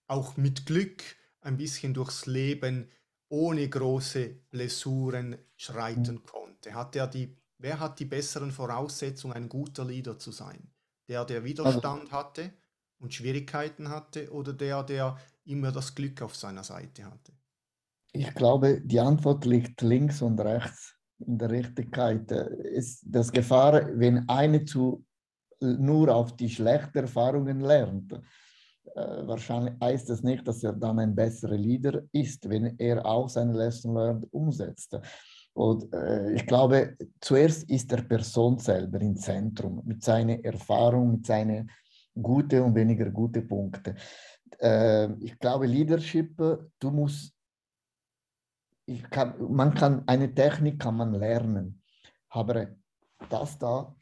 [0.08, 1.02] auch mit Glück,
[1.40, 2.90] ein bisschen durchs Leben
[3.28, 6.26] ohne große Blessuren schreiten mhm.
[6.26, 6.74] konnte.
[6.74, 10.68] Hat er die Wer hat die besseren Voraussetzungen, ein guter Leader zu sein?
[11.08, 12.52] Der, der Widerstand hatte
[12.98, 17.32] und Schwierigkeiten hatte oder der, der immer das Glück auf seiner Seite hatte?
[18.12, 22.30] Ich glaube, die Antwort liegt links und rechts in der Richtigkeit.
[22.30, 25.02] Ist das Gefahr, wenn eine zu,
[25.58, 28.12] nur auf die schlechten Erfahrungen lernt.
[28.12, 33.30] Äh, wahrscheinlich heißt das nicht, dass er dann ein besserer Leader ist, wenn er auch
[33.30, 34.98] seine Lesson learned umsetzt.
[35.54, 41.26] Und äh, ich glaube, zuerst ist der Person selber im Zentrum mit seiner Erfahrung, mit
[41.26, 41.70] seinen
[42.20, 43.96] guten und weniger guten Punkten.
[44.60, 47.32] Äh, ich glaube, Leadership, du musst,
[49.10, 51.80] kann, man kann, eine Technik kann man lernen,
[52.28, 52.66] aber
[53.30, 53.94] das da,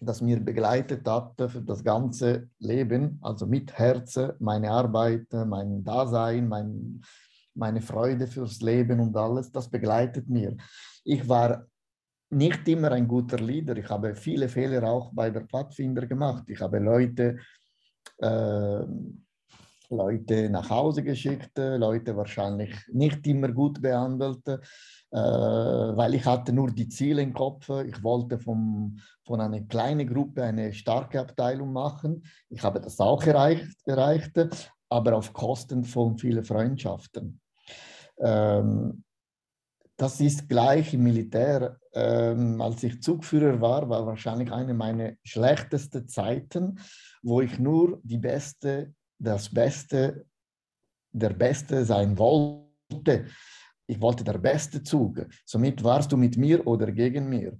[0.00, 6.48] das mir begleitet hat für das ganze Leben, also mit Herzen, meine Arbeit, mein Dasein,
[6.48, 7.00] mein,
[7.56, 10.56] meine Freude fürs Leben und alles, das begleitet mir.
[11.04, 11.66] Ich war
[12.30, 13.76] nicht immer ein guter Leader.
[13.76, 16.44] Ich habe viele Fehler auch bei der Pfadfinder gemacht.
[16.48, 17.38] Ich habe Leute,
[18.18, 18.80] äh,
[19.88, 24.58] Leute nach Hause geschickt, Leute wahrscheinlich nicht immer gut behandelt, äh,
[25.12, 27.70] weil ich hatte nur die Ziele im Kopf.
[27.86, 32.24] Ich wollte vom, von einer kleinen Gruppe eine starke Abteilung machen.
[32.48, 34.36] Ich habe das auch erreicht, erreicht
[34.88, 37.40] aber auf Kosten von vielen Freundschaften.
[38.18, 39.04] Ähm,
[39.96, 41.78] das ist gleich im Militär.
[41.94, 46.78] Ähm, als ich Zugführer war, war wahrscheinlich eine meiner schlechtesten Zeiten,
[47.22, 50.26] wo ich nur die Beste, das Beste,
[51.12, 53.26] der Beste sein wollte.
[53.86, 55.26] Ich wollte der beste Zug.
[55.46, 57.56] Somit warst du mit mir oder gegen mir.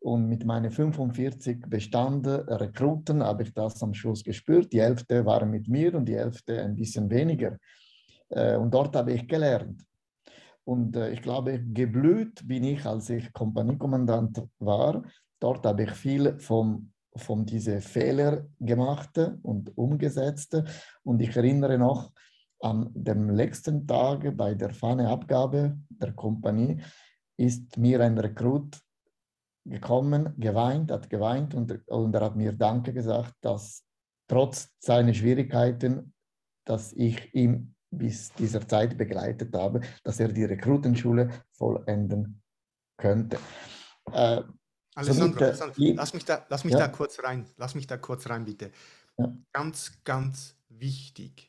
[0.00, 4.72] Und mit meinen 45 bestanden Rekruten habe ich das am Schluss gespürt.
[4.72, 7.56] Die Hälfte waren mit mir und die Hälfte ein bisschen weniger.
[8.28, 9.87] Äh, und dort habe ich gelernt.
[10.68, 15.02] Und äh, ich glaube, geblüht bin ich, als ich Kompaniekommandant war.
[15.40, 20.62] Dort habe ich viel von, von diesen Fehler gemacht und umgesetzt.
[21.04, 22.12] Und ich erinnere noch
[22.60, 26.82] an dem letzten Tag bei der Fahneabgabe der Kompanie
[27.38, 28.78] ist mir ein Rekrut
[29.64, 33.86] gekommen, geweint, hat geweint und, und er hat mir Danke gesagt, dass
[34.28, 36.12] trotz seiner Schwierigkeiten,
[36.66, 42.42] dass ich ihm bis dieser Zeit begleitet habe, dass er die Rekrutenschule vollenden
[42.96, 43.38] könnte.
[44.12, 44.42] Äh,
[44.94, 46.80] Alessandro, Alessandro lass mich, da, lass mich ja.
[46.80, 48.72] da kurz rein, lass mich da kurz rein, bitte.
[49.16, 49.32] Ja.
[49.52, 51.48] Ganz, ganz wichtig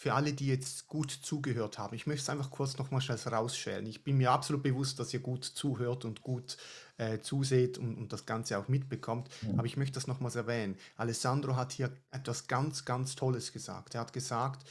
[0.00, 1.94] für alle, die jetzt gut zugehört haben.
[1.94, 3.84] Ich möchte es einfach kurz nochmal schnell rausschälen.
[3.84, 6.56] Ich bin mir absolut bewusst, dass ihr gut zuhört und gut
[6.96, 9.28] äh, zuseht und, und, das Ganze auch mitbekommt.
[9.42, 9.50] Ja.
[9.58, 10.78] Aber ich möchte das nochmals erwähnen.
[10.96, 13.94] Alessandro hat hier etwas ganz, ganz Tolles gesagt.
[13.94, 14.66] Er hat gesagt,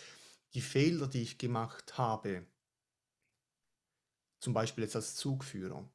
[0.54, 2.46] die Fehler, die ich gemacht habe,
[4.40, 5.86] zum Beispiel jetzt als Zugführer,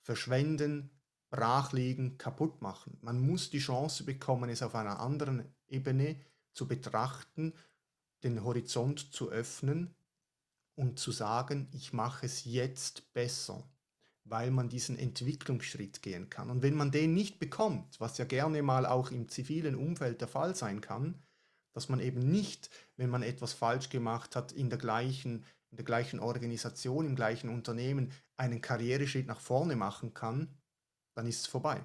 [0.00, 0.90] verschwenden,
[1.30, 2.98] brachlegen, kaputt machen.
[3.02, 6.16] Man muss die Chance bekommen, es auf einer anderen Ebene
[6.52, 7.52] zu betrachten,
[8.22, 9.94] den Horizont zu öffnen
[10.74, 13.68] und zu sagen, ich mache es jetzt besser,
[14.24, 16.50] weil man diesen Entwicklungsschritt gehen kann.
[16.50, 20.28] Und wenn man den nicht bekommt, was ja gerne mal auch im zivilen Umfeld der
[20.28, 21.22] Fall sein kann,
[21.72, 25.84] dass man eben nicht, wenn man etwas falsch gemacht hat, in der gleichen, in der
[25.84, 30.58] gleichen Organisation, im gleichen Unternehmen einen Karriereschritt nach vorne machen kann,
[31.18, 31.80] dann ist es vorbei.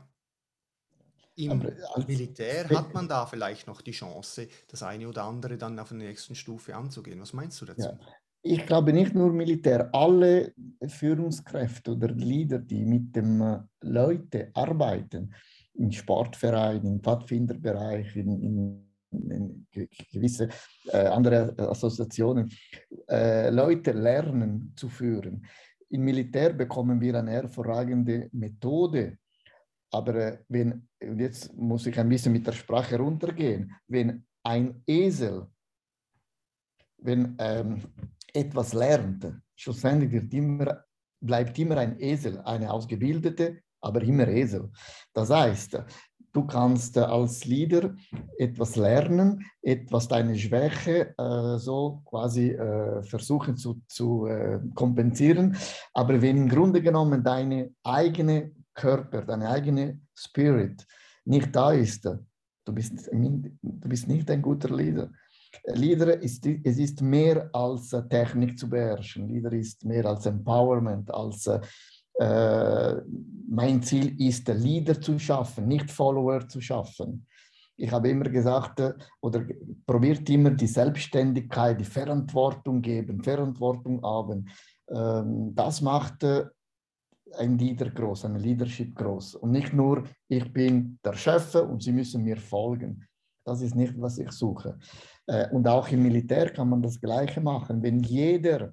[1.35, 1.59] Im
[2.07, 5.97] Militär hat man da vielleicht noch die Chance, das eine oder andere dann auf der
[5.97, 7.19] nächsten Stufe anzugehen.
[7.19, 7.81] Was meinst du dazu?
[7.81, 7.99] Ja.
[8.43, 10.53] Ich glaube nicht nur Militär, alle
[10.85, 15.33] Führungskräfte oder Leader, die mit den äh, Leuten arbeiten,
[15.73, 19.67] im Sportverein, im Pfadfinderbereich, in, in, in
[20.11, 20.49] gewisse
[20.89, 22.51] äh, andere Assoziationen,
[23.09, 25.47] äh, Leute lernen zu führen.
[25.89, 29.17] Im Militär bekommen wir eine hervorragende Methode,
[29.93, 35.47] aber äh, wenn, jetzt muss ich ein bisschen mit der Sprache runtergehen, wenn ein Esel,
[36.97, 37.81] wenn ähm,
[38.33, 40.83] etwas lernt, schlussendlich wird immer,
[41.21, 44.71] bleibt immer ein Esel, eine ausgebildete, aber immer Esel.
[45.13, 45.77] Das heißt,
[46.33, 47.95] Du kannst äh, als Leader
[48.37, 55.55] etwas lernen, etwas deine Schwäche äh, so quasi äh, versuchen zu, zu äh, kompensieren.
[55.93, 60.85] Aber wenn im Grunde genommen deine eigene Körper, deine eigene Spirit
[61.25, 65.09] nicht da ist, du bist, du bist nicht ein guter Leader.
[65.67, 69.29] Leader ist, es ist mehr als äh, Technik zu beherrschen.
[69.29, 71.59] Leader ist mehr als Empowerment, als äh,
[72.19, 73.01] äh,
[73.47, 77.27] mein Ziel ist, Leader zu schaffen, nicht Follower zu schaffen.
[77.75, 79.45] Ich habe immer gesagt äh, oder
[79.85, 84.49] probiert immer die Selbstständigkeit, die Verantwortung geben, Verantwortung haben.
[84.89, 86.45] Ähm, das macht äh,
[87.37, 89.35] ein Leader groß, ein Leadership groß.
[89.35, 93.07] Und nicht nur, ich bin der Chef und Sie müssen mir folgen.
[93.45, 94.77] Das ist nicht, was ich suche.
[95.51, 97.81] Und auch im Militär kann man das Gleiche machen.
[97.81, 98.71] Wenn jeder,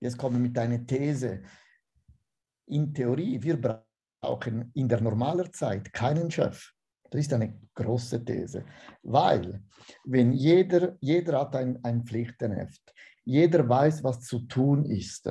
[0.00, 1.42] jetzt komme mit einer These,
[2.66, 6.72] in Theorie, wir brauchen in der normalen Zeit keinen Chef.
[7.10, 8.64] Das ist eine große These,
[9.02, 9.62] weil
[10.04, 15.30] wenn jeder, jeder hat ein, ein Pflichtenheft, jeder weiß, was zu tun ist.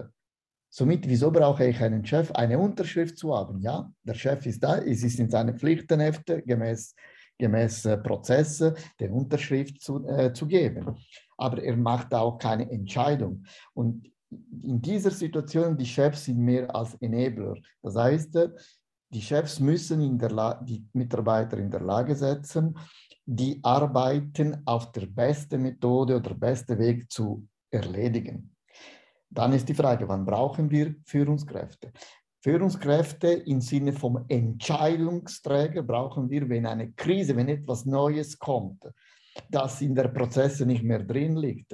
[0.74, 2.32] Somit, wieso brauche ich einen Chef?
[2.32, 3.60] Eine Unterschrift zu haben.
[3.60, 6.96] Ja, der Chef ist da, es ist in seinen Pflichtenhefte gemäß,
[7.38, 10.96] gemäß äh, Prozesse, den Unterschrift zu, äh, zu geben.
[11.38, 13.44] Aber er macht auch keine Entscheidung.
[13.74, 17.56] Und in dieser Situation, die Chefs sind mehr als Enabler.
[17.82, 18.40] Das heißt,
[19.10, 20.18] die Chefs müssen
[20.62, 22.78] die Mitarbeiter in der Lage setzen,
[23.26, 28.56] die Arbeiten auf der besten Methode oder beste Weg zu erledigen.
[29.32, 31.92] Dann ist die Frage, wann brauchen wir Führungskräfte?
[32.44, 38.84] Führungskräfte im Sinne vom Entscheidungsträger brauchen wir, wenn eine Krise, wenn etwas Neues kommt,
[39.50, 41.74] das in der Prozesse nicht mehr drin liegt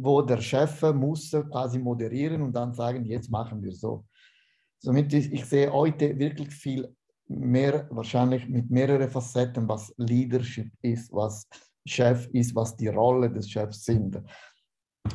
[0.00, 4.04] wo der Chef muss quasi moderieren und dann sagen, jetzt machen wir so.
[4.78, 6.94] Somit ich, ich sehe heute wirklich viel
[7.26, 11.46] mehr, wahrscheinlich mit mehreren Facetten, was Leadership ist, was
[11.84, 14.22] Chef ist, was die Rolle des Chefs sind.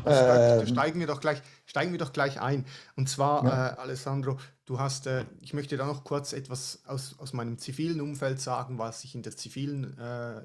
[0.05, 2.65] Ähm, steigen, wir doch gleich, steigen wir doch gleich ein.
[2.95, 3.69] Und zwar, ja.
[3.69, 8.01] äh, Alessandro, du hast, äh, ich möchte da noch kurz etwas aus, aus meinem zivilen
[8.01, 10.41] Umfeld sagen, was ich in der zivilen äh,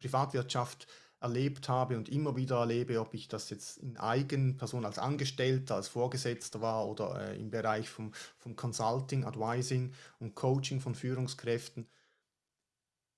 [0.00, 0.86] Privatwirtschaft äh,
[1.20, 5.88] erlebt habe und immer wieder erlebe, ob ich das jetzt in Eigenperson als Angestellter, als
[5.88, 11.88] Vorgesetzter war oder äh, im Bereich vom, vom Consulting, Advising und Coaching von Führungskräften.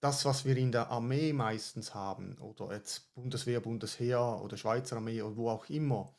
[0.00, 5.20] Das, was wir in der Armee meistens haben, oder jetzt Bundeswehr, Bundesheer oder Schweizer Armee
[5.20, 6.14] oder wo auch immer,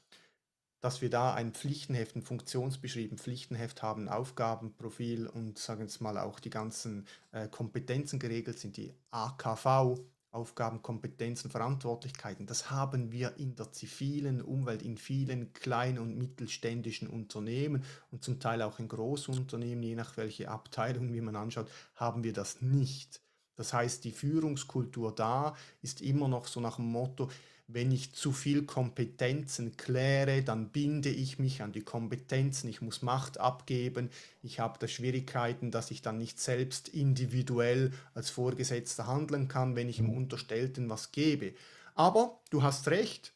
[0.81, 6.39] dass wir da ein Pflichtenheft, ein funktionsbeschrieben Pflichtenheft haben, Aufgabenprofil und sagen wir mal auch
[6.39, 9.99] die ganzen äh, Kompetenzen geregelt sind, die AKV,
[10.31, 12.45] Aufgaben, Kompetenzen, Verantwortlichkeiten.
[12.45, 18.39] Das haben wir in der zivilen Umwelt, in vielen kleinen und mittelständischen Unternehmen und zum
[18.39, 23.21] Teil auch in Großunternehmen, je nach welche Abteilung, wie man anschaut, haben wir das nicht.
[23.55, 27.29] Das heißt, die Führungskultur da ist immer noch so nach dem Motto,
[27.73, 33.01] wenn ich zu viel Kompetenzen kläre, dann binde ich mich an die Kompetenzen, ich muss
[33.01, 34.09] Macht abgeben,
[34.41, 39.89] ich habe da Schwierigkeiten, dass ich dann nicht selbst individuell als Vorgesetzter handeln kann, wenn
[39.89, 40.17] ich im mhm.
[40.17, 41.53] Unterstellten was gebe.
[41.95, 43.33] Aber du hast recht,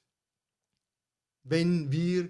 [1.44, 2.30] wenn wir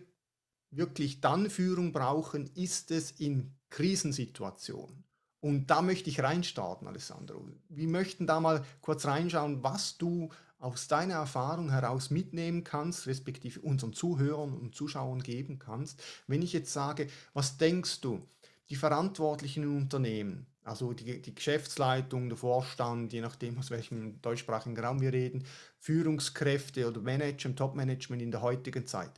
[0.71, 5.04] wirklich dann Führung brauchen, ist es in Krisensituationen.
[5.45, 7.47] Und da möchte ich reinstarten, Alessandro.
[7.69, 13.59] Wir möchten da mal kurz reinschauen, was du aus deiner Erfahrung heraus mitnehmen kannst, respektive
[13.59, 16.01] unseren Zuhörern und Zuschauern geben kannst.
[16.25, 18.27] Wenn ich jetzt sage, was denkst du,
[18.71, 24.79] die Verantwortlichen in Unternehmen, also die, die Geschäftsleitung, der Vorstand, je nachdem, aus welchem deutschsprachigen
[24.79, 25.45] Raum wir reden,
[25.77, 29.11] Führungskräfte oder Manager, Top-Management in der heutigen Zeit.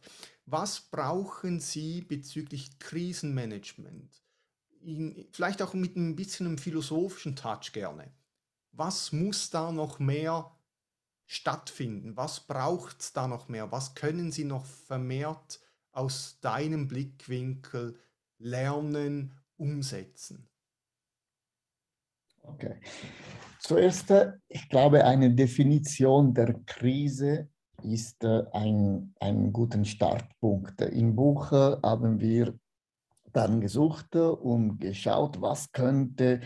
[0.45, 4.26] Was brauchen sie bezüglich Krisenmanagement?
[4.81, 8.11] In, vielleicht auch mit ein bisschen einem philosophischen Touch gerne.
[8.71, 10.51] Was muss da noch mehr
[11.25, 12.15] stattfinden?
[12.15, 13.71] Was braucht es da noch mehr?
[13.71, 15.59] Was können Sie noch vermehrt
[15.91, 17.99] aus deinem Blickwinkel
[18.37, 20.47] lernen, umsetzen?
[22.43, 22.79] Okay.
[23.59, 27.49] Zuerst, äh, ich glaube, eine Definition der Krise
[27.83, 30.81] ist äh, ein, ein guter Startpunkt.
[30.81, 32.57] Im Buch äh, haben wir
[33.37, 36.41] dann gesucht und geschaut, was könnte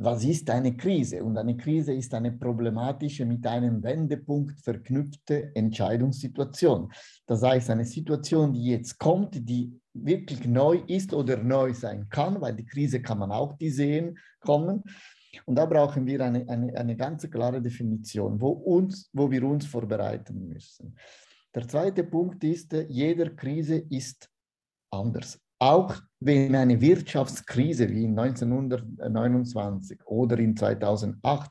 [0.00, 1.24] was ist eine Krise?
[1.24, 6.92] Und eine Krise ist eine problematische, mit einem Wendepunkt verknüpfte Entscheidungssituation.
[7.26, 12.40] Das heißt, eine Situation, die jetzt kommt, die wirklich neu ist oder neu sein kann,
[12.40, 14.84] weil die Krise kann man auch die sehen kommen.
[15.44, 19.66] Und da brauchen wir eine, eine, eine ganz klare Definition, wo, uns, wo wir uns
[19.66, 20.96] vorbereiten müssen.
[21.54, 24.30] Der zweite Punkt ist, jeder Krise ist
[24.90, 25.40] anders.
[25.58, 31.50] Auch wenn eine Wirtschaftskrise wie in 1929 oder in 2008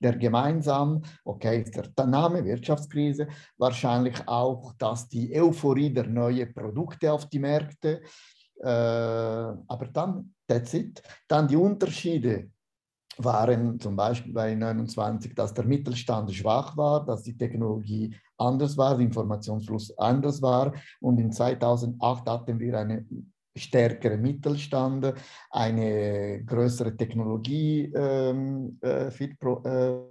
[0.00, 1.64] der gemeinsam, okay,
[1.96, 3.26] der Name Wirtschaftskrise,
[3.56, 8.02] wahrscheinlich auch, dass die Euphorie der neuen Produkte auf die Märkte,
[8.60, 11.02] äh, aber dann, that's it.
[11.26, 12.50] Dann die Unterschiede
[13.16, 18.96] waren zum Beispiel bei 29, dass der Mittelstand schwach war, dass die Technologie anders war,
[18.96, 20.72] der Informationsfluss anders war.
[21.00, 23.06] Und in 2008 hatten wir eine
[23.56, 25.14] stärkere Mittelstand,
[25.50, 30.02] eine größere Technologie ähm, äh, äh,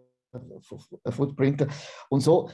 [1.11, 1.67] Footprint.
[2.09, 2.49] Und so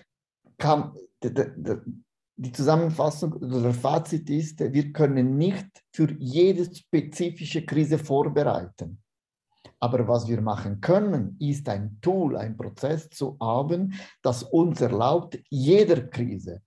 [0.58, 9.02] kam die Zusammenfassung oder der Fazit ist, wir können nicht für jede spezifische Krise vorbereiten.
[9.82, 15.40] Aber was wir machen können, ist ein Tool, ein Prozess zu haben, das uns erlaubt,
[15.50, 16.62] jeder Krise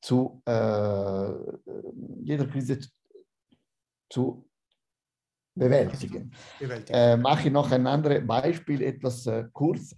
[0.00, 1.32] zu, äh,
[2.22, 2.78] jeder Krise
[4.10, 4.48] zu
[5.54, 6.32] bewältigen.
[6.58, 6.98] bewältigen.
[6.98, 9.94] Äh, mache ich noch ein anderes Beispiel, etwas äh, kurz.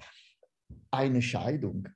[0.91, 1.89] Eine Scheidung.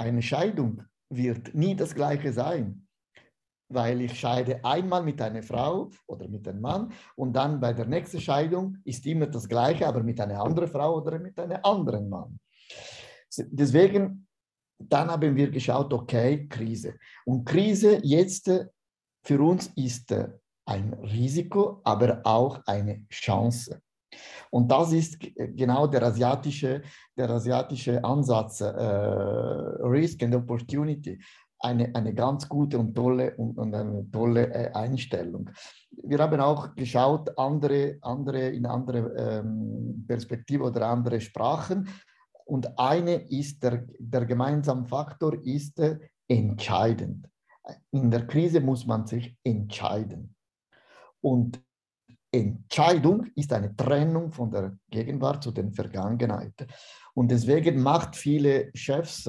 [0.00, 2.88] Eine Scheidung wird nie das gleiche sein
[3.68, 7.86] weil ich scheide einmal mit einer Frau oder mit einem Mann und dann bei der
[7.86, 12.08] nächsten Scheidung ist immer das Gleiche, aber mit einer anderen Frau oder mit einem anderen
[12.08, 12.38] Mann.
[13.36, 14.26] Deswegen,
[14.78, 16.98] dann haben wir geschaut, okay, Krise.
[17.26, 18.66] Und Krise jetzt äh,
[19.22, 20.28] für uns ist äh,
[20.68, 23.80] ein Risiko, aber auch eine Chance.
[24.50, 26.82] Und das ist genau der asiatische,
[27.16, 31.18] der asiatische Ansatz, äh, Risk and Opportunity
[31.60, 35.50] eine, eine ganz gute und tolle und, und eine tolle äh, Einstellung.
[35.90, 41.88] Wir haben auch geschaut, andere, andere in andere ähm, Perspektive oder andere Sprachen.
[42.44, 45.98] Und eine ist, der, der gemeinsame Faktor ist äh,
[46.28, 47.28] entscheidend.
[47.90, 50.34] In der Krise muss man sich entscheiden.
[51.20, 51.62] Und
[52.30, 56.66] Entscheidung ist eine Trennung von der Gegenwart zu der Vergangenheit.
[57.14, 59.28] Und deswegen macht viele Chefs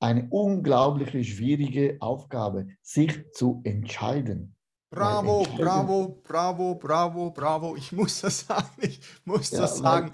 [0.00, 4.56] eine unglaublich schwierige Aufgabe, sich zu entscheiden.
[4.90, 7.76] Bravo, bravo, bravo, bravo, bravo.
[7.76, 10.12] Ich muss das sagen, ich muss ja, das sagen.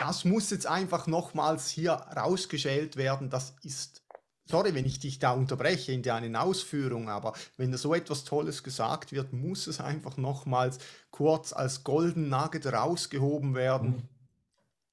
[0.00, 3.30] Das muss jetzt einfach nochmals hier rausgeschält werden.
[3.30, 4.03] Das ist,
[4.46, 8.62] sorry, wenn ich dich da unterbreche in deinen Ausführungen, aber wenn da so etwas Tolles
[8.62, 10.78] gesagt wird, muss es einfach nochmals
[11.10, 13.90] kurz als Golden Nugget rausgehoben werden.
[13.90, 14.08] Mhm.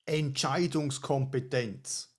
[0.05, 2.09] Entscheidungskompetenz.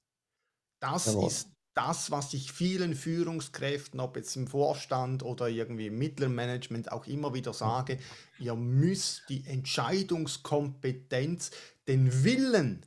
[0.80, 1.28] Das Jawohl.
[1.28, 6.93] ist das, was ich vielen Führungskräften, ob jetzt im Vorstand oder irgendwie im mittleren Management
[6.93, 7.99] auch immer wieder sage,
[8.39, 11.51] ihr müsst die Entscheidungskompetenz,
[11.89, 12.85] den Willen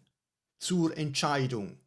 [0.59, 1.77] zur Entscheidung.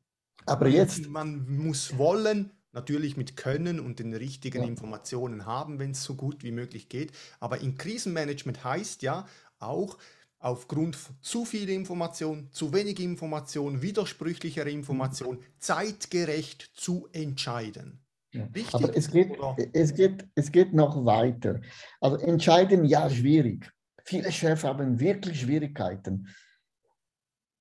[0.48, 1.08] Aber jetzt.
[1.08, 4.68] Man muss wollen, natürlich mit Können und den richtigen ja.
[4.68, 7.12] Informationen haben, wenn es so gut wie möglich geht.
[7.40, 9.26] Aber in Krisenmanagement heißt ja
[9.58, 9.98] auch,
[10.40, 18.00] aufgrund zu viel Information, zu wenig Information, widersprüchlicher Information zeitgerecht zu entscheiden.
[18.32, 18.46] Ja.
[18.72, 19.36] Aber es geht,
[19.72, 21.60] es, geht, es geht noch weiter.
[22.00, 23.70] Also entscheiden, ja, schwierig.
[24.04, 26.28] Viele Chefs haben wirklich Schwierigkeiten.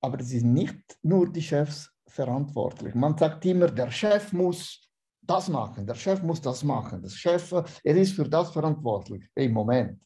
[0.00, 2.94] Aber es sind nicht nur die Chefs verantwortlich.
[2.94, 4.88] Man sagt immer, der Chef muss
[5.22, 7.02] das machen, der Chef muss das machen.
[7.02, 10.00] Das Chef, er ist für das verantwortlich im Moment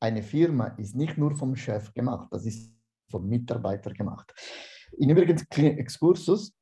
[0.00, 2.72] eine Firma ist nicht nur vom Chef gemacht, das ist
[3.10, 4.32] vom Mitarbeiter gemacht.
[4.98, 6.54] In übrigens Exkursus,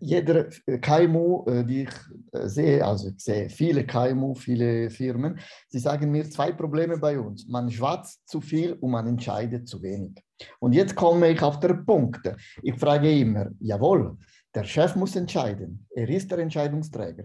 [0.00, 0.44] jeder
[0.80, 1.90] KMU, äh, die ich
[2.32, 7.18] äh, sehe, also ich sehe viele KMU, viele Firmen, sie sagen mir zwei Probleme bei
[7.18, 7.46] uns.
[7.48, 10.22] Man schwatzt zu viel und man entscheidet zu wenig.
[10.60, 12.20] Und jetzt komme ich auf den Punkt.
[12.62, 14.16] Ich frage immer, jawohl,
[14.54, 15.86] der Chef muss entscheiden.
[15.90, 17.24] Er ist der Entscheidungsträger.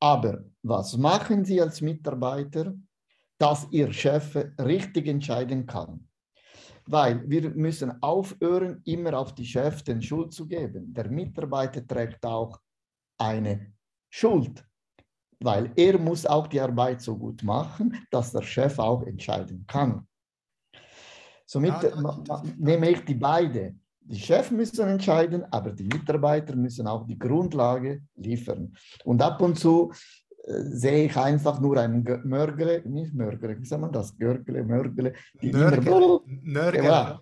[0.00, 2.74] Aber was machen Sie als Mitarbeiter,
[3.38, 6.08] dass Ihr Chef richtig entscheiden kann.
[6.88, 10.92] Weil wir müssen aufhören, immer auf die Chef den Schuld zu geben.
[10.94, 12.60] Der Mitarbeiter trägt auch
[13.18, 13.72] eine
[14.08, 14.64] Schuld,
[15.40, 20.06] weil er muss auch die Arbeit so gut machen, dass der Chef auch entscheiden kann.
[21.44, 23.76] Somit ja, nehme ich die beide.
[24.00, 28.76] Die Chefs müssen entscheiden, aber die Mitarbeiter müssen auch die Grundlage liefern.
[29.04, 29.92] Und ab und zu
[30.46, 34.16] sehe ich einfach nur einen Mörgele, nicht Mörgele, wie sagt man das?
[34.16, 35.12] Görgele, Mörgele.
[35.42, 37.20] Die Nörgele, Nörgele, ja,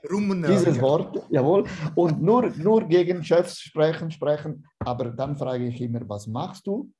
[0.49, 1.65] dieses Wort, jawohl.
[1.95, 4.67] Und nur, nur gegen Chefs sprechen, sprechen.
[4.79, 6.91] Aber dann frage ich immer, was machst du?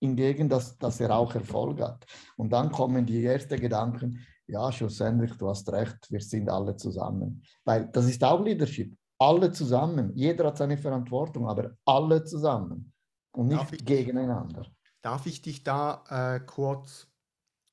[0.00, 2.04] Hingegen, dass, dass er auch Erfolg hat.
[2.36, 7.42] Und dann kommen die ersten Gedanken, ja, schlussendlich, du hast recht, wir sind alle zusammen.
[7.64, 8.94] Weil das ist auch Leadership.
[9.18, 10.10] Alle zusammen.
[10.14, 12.92] Jeder hat seine Verantwortung, aber alle zusammen
[13.32, 14.66] und nicht gegeneinander.
[15.04, 17.08] Darf ich dich da äh, kurz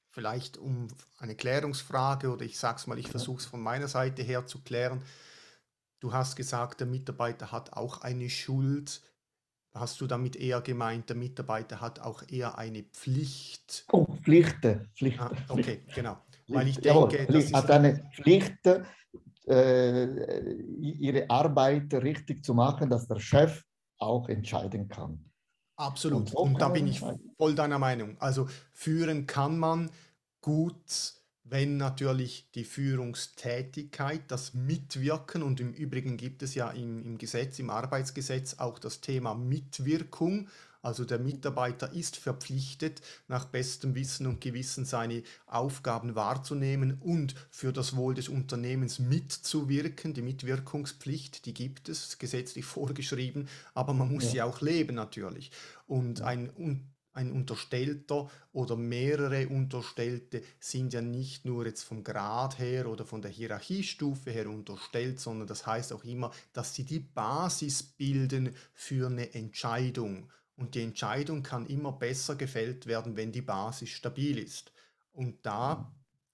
[0.09, 4.21] vielleicht um eine Klärungsfrage oder ich sage es mal, ich versuche es von meiner Seite
[4.21, 5.01] her zu klären.
[6.01, 9.01] Du hast gesagt, der Mitarbeiter hat auch eine Schuld.
[9.73, 13.85] Hast du damit eher gemeint, der Mitarbeiter hat auch eher eine Pflicht?
[13.93, 14.89] Oh, Pflichten.
[14.93, 15.21] Pflichten.
[15.21, 16.17] Ah, okay, genau.
[16.49, 18.67] Weil ich Jawohl, denke, Pflicht, das hat ist eine Pflicht,
[19.47, 23.63] äh, ihre Arbeit richtig zu machen, dass der Chef
[23.99, 25.30] auch entscheiden kann.
[25.81, 26.29] Absolut.
[26.29, 27.31] so Und da bin ich entscheiden.
[27.37, 28.17] voll deiner Meinung.
[28.19, 29.89] Also führen kann man
[30.41, 31.13] gut,
[31.43, 37.59] wenn natürlich die Führungstätigkeit, das Mitwirken und im Übrigen gibt es ja im, im Gesetz,
[37.59, 40.47] im Arbeitsgesetz auch das Thema Mitwirkung.
[40.81, 47.71] Also der Mitarbeiter ist verpflichtet, nach bestem Wissen und Gewissen seine Aufgaben wahrzunehmen und für
[47.71, 50.13] das Wohl des Unternehmens mitzuwirken.
[50.13, 54.29] Die Mitwirkungspflicht, die gibt es, gesetzlich vorgeschrieben, aber man muss Ja.
[54.31, 55.51] sie auch leben natürlich.
[55.87, 56.51] Und ein,
[57.13, 63.21] ein Unterstellter oder mehrere Unterstellte sind ja nicht nur jetzt vom Grad her oder von
[63.21, 69.07] der Hierarchiestufe her unterstellt, sondern das heißt auch immer, dass sie die Basis bilden für
[69.07, 70.29] eine Entscheidung.
[70.61, 74.71] Und die Entscheidung kann immer besser gefällt werden, wenn die Basis stabil ist.
[75.11, 75.91] Und da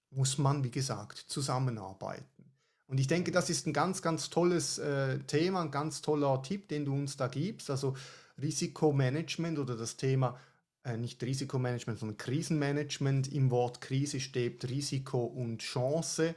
[0.09, 2.51] muss man, wie gesagt, zusammenarbeiten.
[2.87, 6.67] Und ich denke, das ist ein ganz, ganz tolles äh, Thema, ein ganz toller Tipp,
[6.67, 7.69] den du uns da gibst.
[7.69, 7.95] Also
[8.41, 10.37] Risikomanagement oder das Thema,
[10.83, 13.31] äh, nicht Risikomanagement, sondern Krisenmanagement.
[13.31, 16.35] Im Wort Krise steht Risiko und Chance.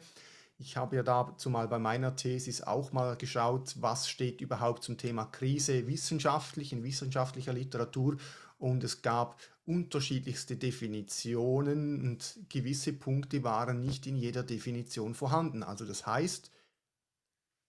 [0.62, 4.98] Ich habe ja dazu mal bei meiner Thesis auch mal geschaut, was steht überhaupt zum
[4.98, 8.18] Thema Krise wissenschaftlich, in wissenschaftlicher Literatur.
[8.58, 15.62] Und es gab unterschiedlichste Definitionen und gewisse Punkte waren nicht in jeder Definition vorhanden.
[15.62, 16.52] Also das heißt,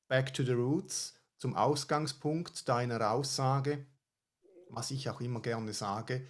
[0.10, 3.86] back to the roots, zum Ausgangspunkt deiner Aussage,
[4.68, 6.28] was ich auch immer gerne sage,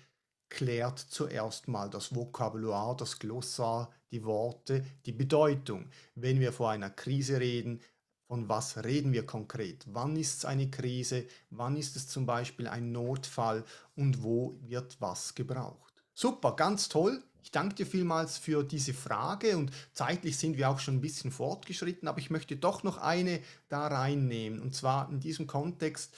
[0.51, 5.89] klärt zuerst mal das Vokabular, das Glossar, die Worte, die Bedeutung.
[6.13, 7.81] Wenn wir vor einer Krise reden,
[8.27, 9.85] von was reden wir konkret?
[9.87, 11.25] Wann ist es eine Krise?
[11.49, 13.63] Wann ist es zum Beispiel ein Notfall?
[13.95, 15.93] Und wo wird was gebraucht?
[16.13, 17.23] Super, ganz toll.
[17.43, 21.31] Ich danke dir vielmals für diese Frage und zeitlich sind wir auch schon ein bisschen
[21.31, 24.61] fortgeschritten, aber ich möchte doch noch eine da reinnehmen.
[24.61, 26.13] Und zwar in diesem Kontext,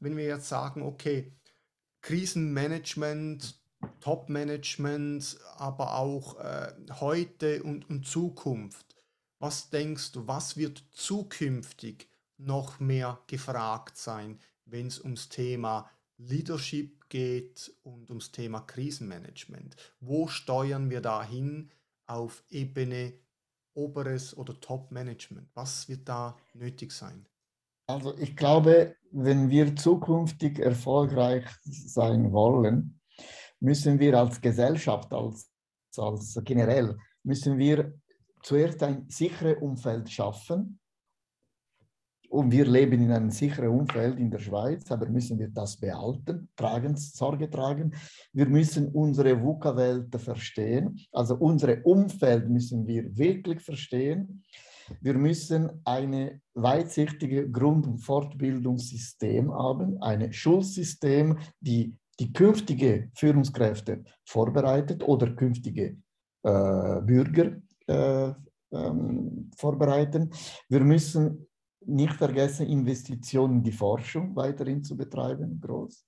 [0.00, 1.30] wenn wir jetzt sagen, okay,
[2.00, 3.54] Krisenmanagement,
[4.00, 8.94] Top-Management, aber auch äh, heute und, und Zukunft.
[9.38, 12.08] Was denkst du, was wird zukünftig
[12.38, 19.76] noch mehr gefragt sein, wenn es ums Thema Leadership geht und ums Thema Krisenmanagement?
[20.00, 21.70] Wo steuern wir dahin
[22.06, 23.14] auf Ebene
[23.74, 25.48] oberes oder Top-Management?
[25.54, 27.26] Was wird da nötig sein?
[27.86, 32.98] Also ich glaube, wenn wir zukünftig erfolgreich sein wollen,
[33.64, 35.50] müssen wir als Gesellschaft, als,
[35.96, 37.94] als generell, müssen wir
[38.42, 40.78] zuerst ein sicheres Umfeld schaffen.
[42.28, 46.48] Und wir leben in einem sicheren Umfeld in der Schweiz, aber müssen wir das behalten,
[46.56, 47.94] tragen, Sorge tragen.
[48.32, 54.42] Wir müssen unsere VUCA-Welt verstehen, also unsere Umfeld müssen wir wirklich verstehen.
[55.00, 65.02] Wir müssen ein weitsichtige Grund- und Fortbildungssystem haben, ein Schulsystem, die die künftige Führungskräfte vorbereitet
[65.02, 65.96] oder künftige
[66.42, 67.56] äh, Bürger
[67.86, 68.32] äh,
[68.72, 70.30] ähm, vorbereiten.
[70.68, 71.46] Wir müssen
[71.86, 76.06] nicht vergessen, Investitionen in die Forschung weiterhin zu betreiben, groß.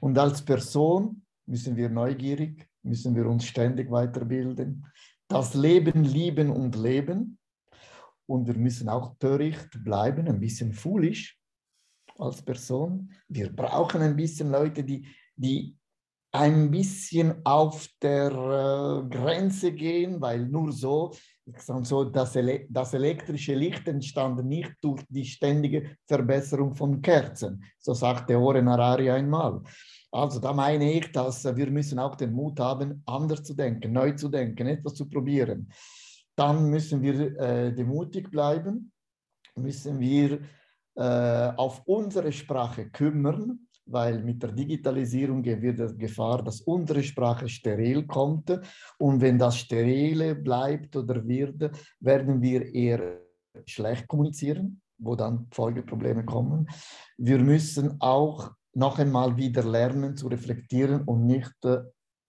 [0.00, 4.86] Und als Person müssen wir neugierig, müssen wir uns ständig weiterbilden,
[5.28, 7.38] das Leben lieben und leben.
[8.26, 11.38] Und wir müssen auch töricht bleiben, ein bisschen foolish
[12.18, 13.10] als Person.
[13.28, 15.76] Wir brauchen ein bisschen Leute, die, die
[16.34, 21.12] ein bisschen auf der äh, Grenze gehen, weil nur so,
[21.82, 27.62] so das, Ele das elektrische Licht entstand nicht durch die ständige Verbesserung von Kerzen.
[27.78, 29.60] So sagte Oren Harari einmal.
[30.10, 34.12] Also da meine ich, dass wir müssen auch den Mut haben, anders zu denken, neu
[34.12, 35.70] zu denken, etwas zu probieren.
[36.34, 38.90] Dann müssen wir äh, demutig bleiben,
[39.54, 40.40] müssen wir
[40.96, 47.48] äh, auf unsere Sprache kümmern, weil mit der Digitalisierung wird die Gefahr, dass unsere Sprache
[47.48, 48.50] steril kommt.
[48.98, 51.70] Und wenn das sterile bleibt oder wird,
[52.00, 53.20] werden wir eher
[53.66, 56.68] schlecht kommunizieren, wo dann Folgeprobleme kommen.
[57.18, 61.52] Wir müssen auch noch einmal wieder lernen zu reflektieren und nicht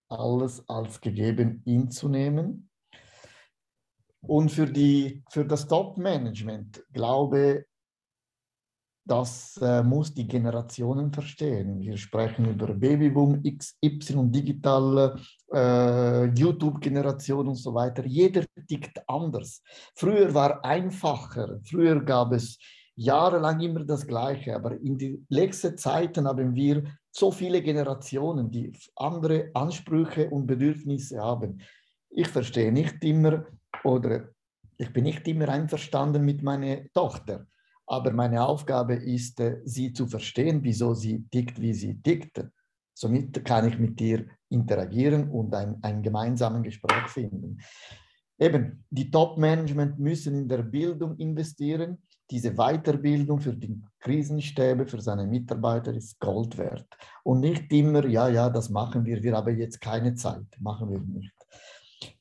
[0.10, 2.70] alles als gegeben hinzunehmen.
[4.22, 7.66] Und für, die, für das Top-Management glaube
[9.06, 11.80] das äh, muss die Generationen verstehen.
[11.80, 15.20] Wir sprechen über Babyboom, XY, digitale
[15.54, 18.06] äh, YouTube-Generation und so weiter.
[18.06, 19.62] Jeder tickt anders.
[19.96, 21.60] Früher war einfacher.
[21.64, 22.58] Früher gab es
[22.96, 24.56] jahrelang immer das Gleiche.
[24.56, 31.20] Aber in den letzten Zeiten haben wir so viele Generationen, die andere Ansprüche und Bedürfnisse
[31.20, 31.62] haben.
[32.10, 33.46] Ich verstehe nicht immer
[33.84, 34.30] oder
[34.78, 37.48] ich bin nicht immer einverstanden mit meiner Tochter.
[37.86, 42.44] Aber meine Aufgabe ist, äh, sie zu verstehen, wieso sie tickt, wie sie tickt.
[42.94, 47.58] Somit kann ich mit ihr interagieren und ein, ein gemeinsames Gespräch finden.
[48.40, 51.98] Eben, die Top-Management müssen in der Bildung investieren.
[52.30, 56.88] Diese Weiterbildung für die Krisenstäbe, für seine Mitarbeiter ist Gold wert.
[57.24, 61.00] Und nicht immer, ja, ja, das machen wir, wir haben jetzt keine Zeit, machen wir
[61.00, 61.34] nicht.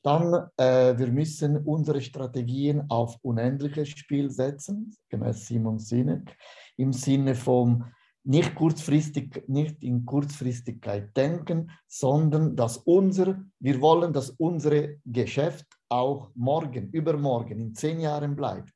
[0.01, 6.35] Dann, äh, wir müssen unsere Strategien auf unendliches Spiel setzen, gemäß Simon Sinek,
[6.77, 7.85] im Sinne von
[8.25, 16.31] nicht kurzfristig, nicht in Kurzfristigkeit denken, sondern dass unser, wir wollen, dass unser Geschäft auch
[16.35, 18.73] morgen, übermorgen, in zehn Jahren bleibt.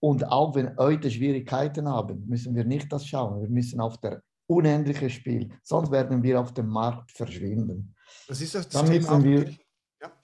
[0.00, 3.40] Und auch wenn heute Schwierigkeiten haben, müssen wir nicht das schauen.
[3.40, 7.94] Wir müssen auf der unendliche Spiel, sonst werden wir auf dem Markt verschwinden.
[8.26, 9.54] Das ist das Dann müssen wir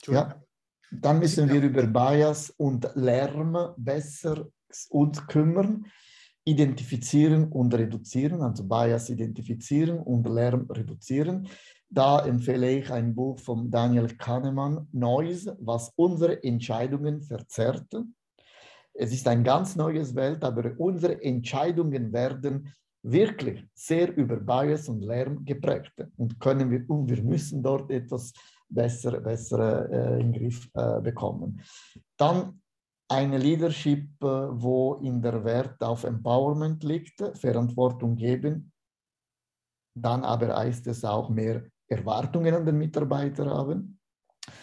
[0.07, 0.43] ja.
[0.91, 4.47] Dann müssen wir über Bias und Lärm besser
[4.91, 5.87] uns kümmern,
[6.45, 11.49] identifizieren und reduzieren, also Bias identifizieren und Lärm reduzieren.
[11.89, 17.95] Da empfehle ich ein Buch von Daniel Kahnemann, Noise, was unsere Entscheidungen verzerrt.
[18.93, 22.73] Es ist ein ganz neues Welt, aber unsere Entscheidungen werden
[23.03, 28.33] wirklich sehr über Bias und Lärm geprägt und können wir und wir müssen dort etwas
[28.69, 31.63] besser, besser äh, in den Griff äh, bekommen.
[32.17, 32.61] Dann
[33.09, 38.73] eine Leadership, äh, wo in der Wert auf Empowerment liegt, Verantwortung geben.
[39.97, 43.99] Dann aber heißt es auch mehr Erwartungen an den Mitarbeiter haben.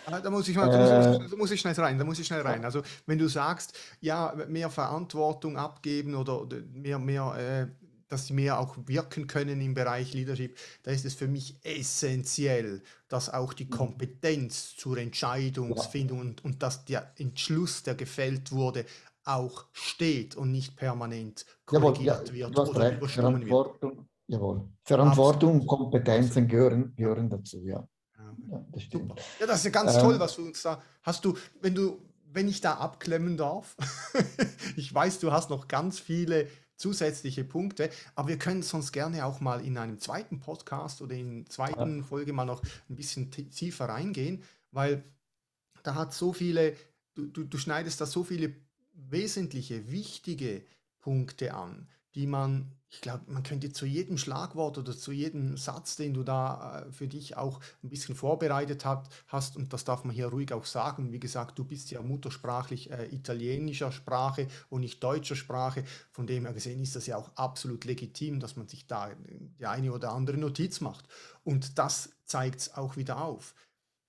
[0.06, 2.28] Ah, da muss ich mal, da muss, da muss ich schnell rein, da muss ich
[2.28, 2.66] schnell rein.
[2.66, 7.81] Also wenn du sagst, ja, mehr Verantwortung abgeben oder mehr, mehr äh,
[8.12, 12.82] dass sie mehr auch wirken können im Bereich Leadership, da ist es für mich essentiell,
[13.08, 13.72] dass auch die mhm.
[13.72, 18.86] Kompetenz zur Entscheidungsfindung und, und dass der Entschluss, der gefällt wurde,
[19.24, 22.98] auch steht und nicht permanent korrigiert jawohl, ja, wird oder recht.
[22.98, 23.98] überstimmen wird.
[24.28, 24.70] Jawohl.
[24.84, 27.88] Verantwortung und Kompetenzen gehören, gehören dazu, ja.
[28.50, 29.14] Ja, das stimmt.
[29.40, 31.24] Ja, das ist ja ganz ähm, toll, was du uns da hast.
[31.24, 32.02] Du, wenn du,
[32.32, 33.76] wenn ich da abklemmen darf,
[34.76, 36.48] ich weiß, du hast noch ganz viele
[36.82, 37.90] zusätzliche Punkte.
[38.16, 42.04] Aber wir können sonst gerne auch mal in einem zweiten Podcast oder in zweiten ja.
[42.04, 45.04] Folge mal noch ein bisschen tiefer reingehen, weil
[45.84, 46.76] da hat so viele,
[47.14, 48.54] du, du, du schneidest da so viele
[48.94, 50.64] wesentliche, wichtige
[51.00, 55.96] Punkte an, die man ich glaube, man könnte zu jedem Schlagwort oder zu jedem Satz,
[55.96, 60.04] den du da äh, für dich auch ein bisschen vorbereitet hat, hast, und das darf
[60.04, 64.82] man hier ruhig auch sagen, wie gesagt, du bist ja muttersprachlich äh, italienischer Sprache und
[64.82, 68.68] nicht deutscher Sprache, von dem her gesehen ist das ja auch absolut legitim, dass man
[68.68, 69.12] sich da
[69.58, 71.08] die eine oder andere Notiz macht.
[71.46, 73.56] Und das zeigt es auch wieder auf.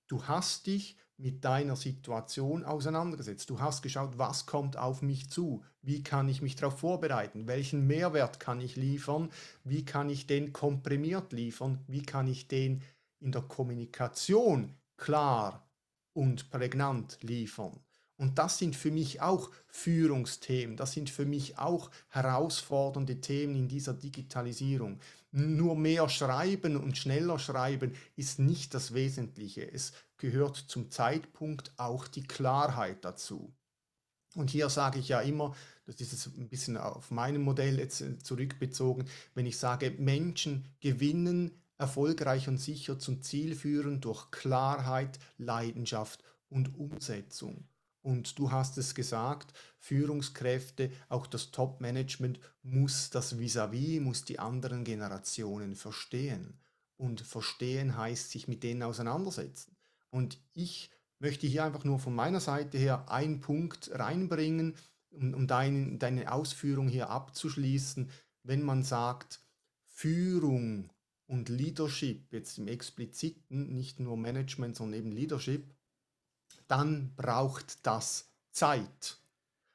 [0.09, 3.49] Du hast dich mit deiner Situation auseinandergesetzt.
[3.49, 7.87] Du hast geschaut, was kommt auf mich zu, wie kann ich mich darauf vorbereiten, welchen
[7.87, 9.31] Mehrwert kann ich liefern,
[9.63, 12.81] wie kann ich den komprimiert liefern, wie kann ich den
[13.21, 15.65] in der Kommunikation klar
[16.11, 17.79] und prägnant liefern.
[18.17, 23.67] Und das sind für mich auch Führungsthemen, das sind für mich auch herausfordernde Themen in
[23.67, 24.99] dieser Digitalisierung.
[25.31, 29.69] Nur mehr schreiben und schneller schreiben ist nicht das Wesentliche.
[29.71, 33.51] Es gehört zum Zeitpunkt auch die Klarheit dazu.
[34.35, 35.55] Und hier sage ich ja immer,
[35.85, 39.05] das ist jetzt ein bisschen auf meinem Modell jetzt äh, zurückbezogen,
[39.35, 46.77] wenn ich sage, Menschen gewinnen erfolgreich und sicher zum Ziel führen durch Klarheit, Leidenschaft und
[46.77, 47.67] Umsetzung.
[48.03, 54.39] Und du hast es gesagt, Führungskräfte, auch das Top-Management muss das vis-à-vis, -vis, muss die
[54.39, 56.59] anderen Generationen verstehen.
[56.97, 59.75] Und verstehen heißt sich mit denen auseinandersetzen.
[60.09, 64.75] Und ich möchte hier einfach nur von meiner Seite her einen Punkt reinbringen,
[65.09, 68.09] um, um dein, deine Ausführung hier abzuschließen.
[68.43, 69.41] Wenn man sagt,
[69.85, 70.91] Führung
[71.25, 75.73] und Leadership, jetzt im expliziten, nicht nur Management, sondern eben Leadership,
[76.67, 79.17] dann braucht das Zeit.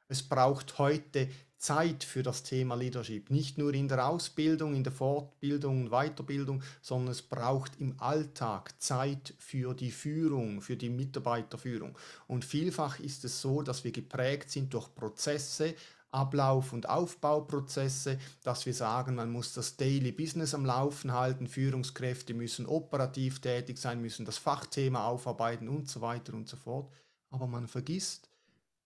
[0.07, 1.29] Es braucht heute
[1.59, 3.29] Zeit für das Thema Leadership.
[3.29, 8.81] Nicht nur in der Ausbildung, in der Fortbildung und Weiterbildung, sondern es braucht im Alltag
[8.81, 11.97] Zeit für die Führung, für die Mitarbeiterführung.
[12.27, 15.75] Und vielfach ist es so, dass wir geprägt sind durch Prozesse,
[16.11, 22.33] Ablauf- und Aufbauprozesse, dass wir sagen, man muss das Daily Business am Laufen halten, Führungskräfte
[22.33, 26.91] müssen operativ tätig sein, müssen das Fachthema aufarbeiten und so weiter und so fort.
[27.29, 28.29] Aber man vergisst,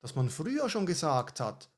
[0.01, 1.69] dass man früher schon gesagt hat,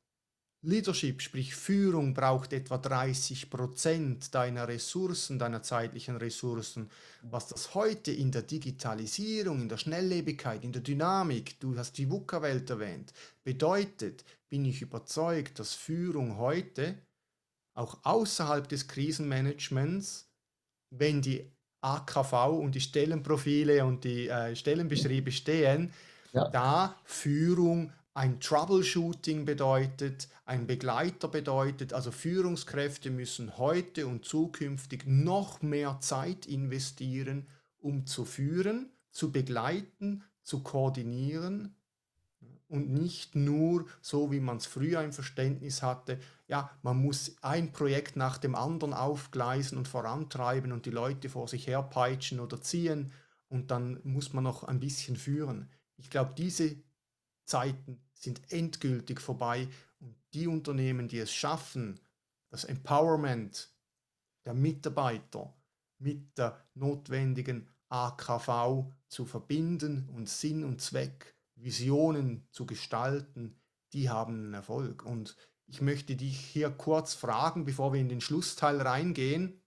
[0.65, 6.89] Leadership, sprich Führung, braucht etwa 30 Prozent deiner Ressourcen, deiner zeitlichen Ressourcen.
[7.23, 12.09] Was das heute in der Digitalisierung, in der Schnelllebigkeit, in der Dynamik, du hast die
[12.09, 13.13] VUCA-Welt erwähnt,
[13.43, 16.97] bedeutet, bin ich überzeugt, dass Führung heute
[17.75, 20.27] auch außerhalb des Krisenmanagements,
[20.89, 21.51] wenn die
[21.81, 25.93] AKV und die Stellenprofile und die äh, Stellenbeschriebe stehen,
[26.33, 26.49] ja.
[26.49, 35.61] da Führung ein Troubleshooting bedeutet, ein Begleiter bedeutet, also Führungskräfte müssen heute und zukünftig noch
[35.61, 37.45] mehr Zeit investieren,
[37.77, 41.75] um zu führen, zu begleiten, zu koordinieren.
[42.69, 47.73] Und nicht nur so, wie man es früher im Verständnis hatte, ja, man muss ein
[47.73, 53.11] Projekt nach dem anderen aufgleisen und vorantreiben und die Leute vor sich herpeitschen oder ziehen.
[53.49, 55.69] Und dann muss man noch ein bisschen führen.
[55.97, 56.77] Ich glaube, diese
[57.45, 59.67] Zeiten sind endgültig vorbei
[59.99, 61.99] und die Unternehmen, die es schaffen,
[62.49, 63.69] das Empowerment
[64.45, 65.53] der Mitarbeiter
[65.99, 73.59] mit der notwendigen AKV zu verbinden und Sinn und Zweck, Visionen zu gestalten,
[73.93, 75.05] die haben einen Erfolg.
[75.05, 75.35] Und
[75.67, 79.61] ich möchte dich hier kurz fragen, bevor wir in den Schlussteil reingehen,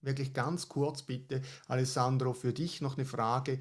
[0.00, 3.58] wirklich ganz kurz bitte, Alessandro, für dich noch eine Frage.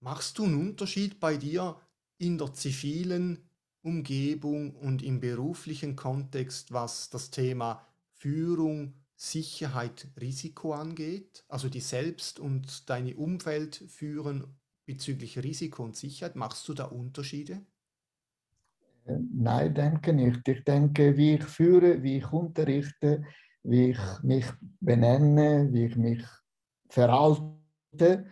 [0.00, 1.80] Machst du einen Unterschied bei dir
[2.18, 3.48] in der zivilen
[3.82, 12.38] Umgebung und im beruflichen Kontext, was das Thema Führung, Sicherheit, Risiko angeht, also die Selbst-
[12.38, 17.62] und deine Umwelt führen bezüglich Risiko und Sicherheit, machst du da Unterschiede?
[19.06, 20.46] Äh, nein, denke nicht.
[20.46, 23.24] Ich denke, wie ich führe, wie ich unterrichte,
[23.62, 24.46] wie ich mich
[24.80, 26.24] benenne, wie ich mich
[26.88, 28.26] verhalte,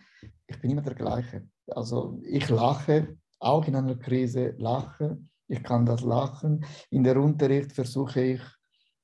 [0.46, 1.48] ich bin immer der gleiche.
[1.66, 5.18] Also ich lache, auch in einer Krise lache.
[5.48, 6.64] Ich kann das lachen.
[6.90, 8.40] In der Unterricht versuche ich,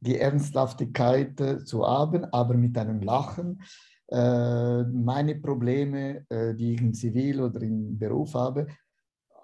[0.01, 3.63] die Ernsthaftigkeit äh, zu haben, aber mit einem Lachen.
[4.09, 8.67] Äh, meine Probleme, äh, die ich im Zivil oder im Beruf habe,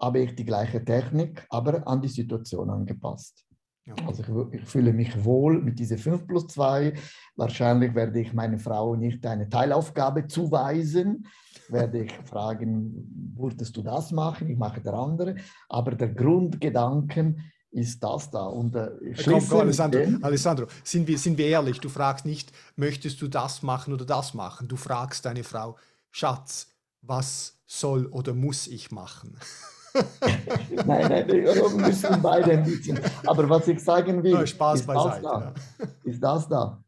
[0.00, 3.47] habe ich die gleiche Technik, aber an die Situation angepasst.
[3.88, 3.94] Ja.
[4.06, 4.22] Also
[4.52, 6.92] ich, ich, fühle mich wohl mit dieser 5 plus 2.
[7.36, 11.26] Wahrscheinlich werde ich meine Frau nicht eine Teilaufgabe zuweisen,
[11.68, 14.50] werde ich fragen, würdest du das machen?
[14.50, 15.36] Ich mache der andere.
[15.70, 18.44] Aber der Grundgedanken ist das da.
[18.44, 18.90] Und äh,
[19.24, 23.62] komm, komm, Alessandro, Alessandro sind, wir, sind wir ehrlich, du fragst nicht, möchtest du das
[23.62, 24.68] machen oder das machen?
[24.68, 25.76] Du fragst deine Frau,
[26.10, 26.68] Schatz,
[27.00, 29.38] was soll oder muss ich machen?
[30.86, 32.98] nein, nein, wir müssen beide ein bisschen.
[33.26, 35.88] Aber was ich sagen will, Spaß ist, beiseite, das da, ja.
[36.04, 36.84] ist das da.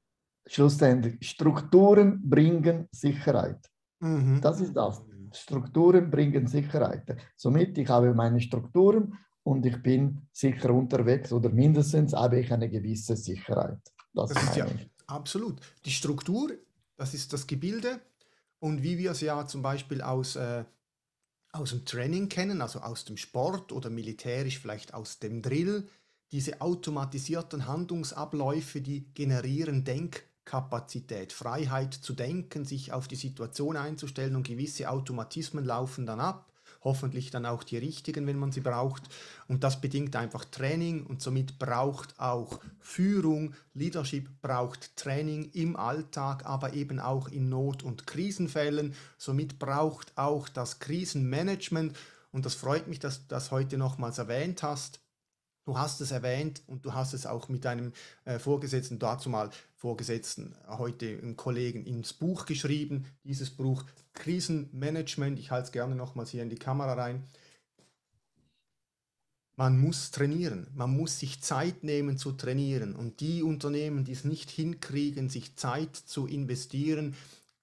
[0.46, 3.70] Schlussendlich, Strukturen bringen Sicherheit.
[4.00, 4.40] Mhm.
[4.40, 5.02] Das ist das.
[5.32, 7.16] Strukturen bringen Sicherheit.
[7.36, 12.68] Somit, ich habe meine Strukturen und ich bin sicher unterwegs oder mindestens habe ich eine
[12.68, 13.80] gewisse Sicherheit.
[14.12, 14.90] Das, das ist ja ich.
[15.06, 15.60] absolut.
[15.84, 16.50] Die Struktur,
[16.96, 18.00] das ist das Gebilde
[18.58, 20.64] und wie wir es ja zum Beispiel aus, äh,
[21.52, 25.88] aus dem Training kennen, also aus dem Sport oder militärisch vielleicht aus dem Drill,
[26.32, 34.34] diese automatisierten Handlungsabläufe, die generieren Denk- Kapazität, Freiheit zu denken, sich auf die Situation einzustellen
[34.34, 36.49] und gewisse Automatismen laufen dann ab.
[36.82, 39.02] Hoffentlich dann auch die richtigen, wenn man sie braucht.
[39.48, 46.46] Und das bedingt einfach Training und somit braucht auch Führung, Leadership braucht Training im Alltag,
[46.46, 48.94] aber eben auch in Not- und Krisenfällen.
[49.18, 51.96] Somit braucht auch das Krisenmanagement,
[52.32, 55.00] und das freut mich, dass du das heute nochmals erwähnt hast,
[55.66, 57.92] Du hast es erwähnt und du hast es auch mit deinem
[58.24, 59.50] äh, Vorgesetzten, dazu mal
[59.80, 63.06] Vorgesetzten, heute im Kollegen ins Buch geschrieben.
[63.24, 67.24] Dieses Buch Krisenmanagement, ich halte es gerne nochmals hier in die Kamera rein.
[69.56, 72.94] Man muss trainieren, man muss sich Zeit nehmen zu trainieren.
[72.94, 77.16] Und die Unternehmen, die es nicht hinkriegen, sich Zeit zu investieren,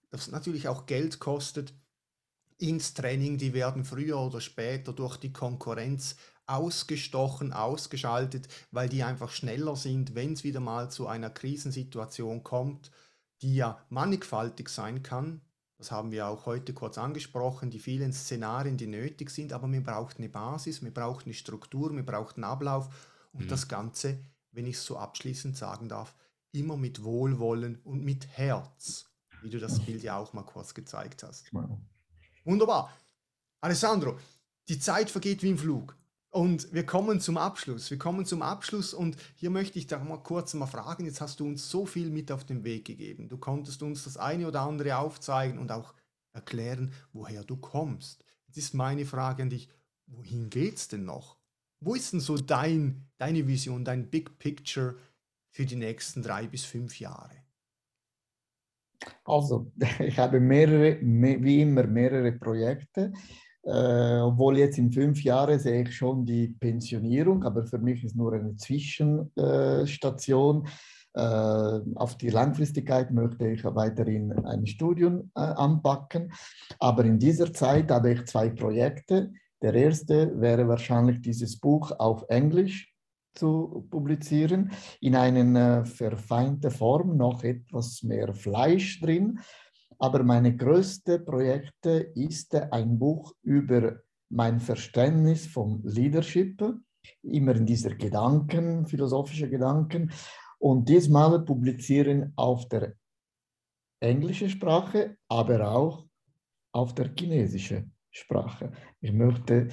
[0.09, 1.75] das natürlich auch Geld kostet,
[2.57, 6.15] ins Training, die werden früher oder später durch die Konkurrenz
[6.47, 12.91] ausgestochen, ausgeschaltet, weil die einfach schneller sind, wenn es wieder mal zu einer Krisensituation kommt,
[13.41, 15.41] die ja mannigfaltig sein kann.
[15.77, 19.83] Das haben wir auch heute kurz angesprochen, die vielen Szenarien, die nötig sind, aber man
[19.83, 22.89] braucht eine Basis, man braucht eine Struktur, man braucht einen Ablauf
[23.33, 23.49] und mhm.
[23.49, 24.17] das Ganze,
[24.51, 26.15] wenn ich es so abschließend sagen darf,
[26.51, 29.05] immer mit Wohlwollen und mit Herz,
[29.43, 31.53] wie du das Bild ja auch mal kurz gezeigt hast.
[32.43, 32.91] Wunderbar.
[33.61, 34.17] Alessandro,
[34.69, 35.95] die Zeit vergeht wie im Flug
[36.37, 37.89] Und wir kommen zum Abschluss.
[37.89, 41.39] Wir kommen zum Abschluss und hier möchte ich da mal kurz mal fragen, jetzt hast
[41.39, 43.27] du uns so viel mit auf den Weg gegeben.
[43.27, 45.95] Du konntest uns das eine oder andere aufzeigen und auch
[46.33, 48.23] erklären, woher du kommst.
[48.45, 49.67] Jetzt ist meine Frage an dich,
[50.05, 51.39] wohin geht's denn noch?
[51.79, 54.95] Wo ist denn so dein, deine Vision, dein Big Picture
[55.49, 57.35] für die nächsten drei bis fünf Jahre?
[59.23, 63.11] Also, ich habe mehrere, wie immer mehrere Projekte.
[63.63, 68.15] Äh, obwohl jetzt in fünf Jahren sehe ich schon die Pensionierung, aber für mich ist
[68.15, 70.67] nur eine Zwischenstation.
[71.13, 76.31] Äh, auf die Langfristigkeit möchte ich weiterhin ein Studium äh, anpacken.
[76.79, 79.31] Aber in dieser Zeit habe ich zwei Projekte.
[79.61, 82.93] Der erste wäre wahrscheinlich dieses Buch auf Englisch
[83.33, 89.39] zu publizieren, in einer äh, verfeinten Form, noch etwas mehr Fleisch drin.
[89.99, 96.61] Aber meine größte Projekte ist ein Buch über mein Verständnis vom Leadership,
[97.23, 100.11] immer in dieser Gedanken, philosophische Gedanken.
[100.59, 102.93] Und diesmal publizieren auf der
[103.99, 106.05] englischen Sprache, aber auch
[106.71, 108.71] auf der chinesischen Sprache.
[109.01, 109.69] Ich möchte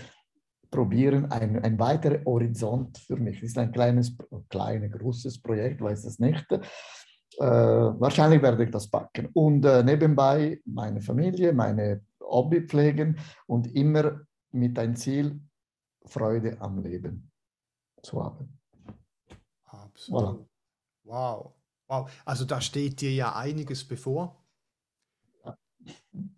[0.71, 3.39] probieren, ein, ein weiterer Horizont für mich.
[3.39, 4.17] Es ist ein kleines,
[4.49, 6.47] kleines, großes Projekt, weiß es nicht.
[7.39, 9.29] Äh, wahrscheinlich werde ich das packen.
[9.33, 14.21] Und äh, nebenbei meine Familie, meine Hobby pflegen und immer
[14.53, 15.41] mit ein Ziel,
[16.07, 17.31] Freude am Leben
[18.03, 18.59] zu haben.
[19.65, 20.23] Absolut.
[20.23, 20.47] Voilà.
[21.05, 21.55] Wow.
[21.89, 22.11] Wow.
[22.25, 24.43] Also da steht dir ja einiges bevor.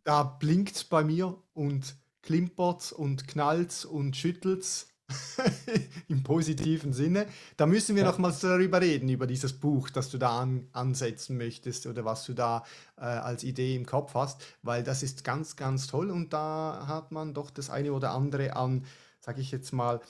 [0.04, 4.86] Da blinkt es bei mir und klimpert und knallt und schüttelt
[6.08, 7.26] im positiven Sinne.
[7.56, 8.10] Da müssen wir ja.
[8.10, 12.34] nochmals darüber reden, über dieses Buch, das du da an, ansetzen möchtest oder was du
[12.34, 12.64] da
[12.96, 17.12] äh, als Idee im Kopf hast, weil das ist ganz, ganz toll und da hat
[17.12, 18.84] man doch das eine oder andere an,
[19.20, 20.00] sage ich jetzt mal,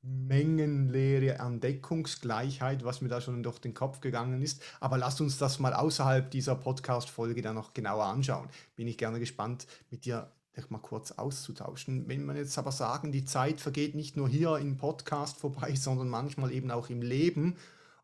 [0.00, 4.62] Mengenlehre an Deckungsgleichheit, was mir da schon durch den Kopf gegangen ist.
[4.78, 8.48] Aber lass uns das mal außerhalb dieser Podcast-Folge dann noch genauer anschauen.
[8.76, 10.30] Bin ich gerne gespannt, mit dir
[10.68, 12.08] mal kurz auszutauschen.
[12.08, 16.08] Wenn man jetzt aber sagen, die Zeit vergeht nicht nur hier im Podcast vorbei, sondern
[16.08, 17.56] manchmal eben auch im Leben.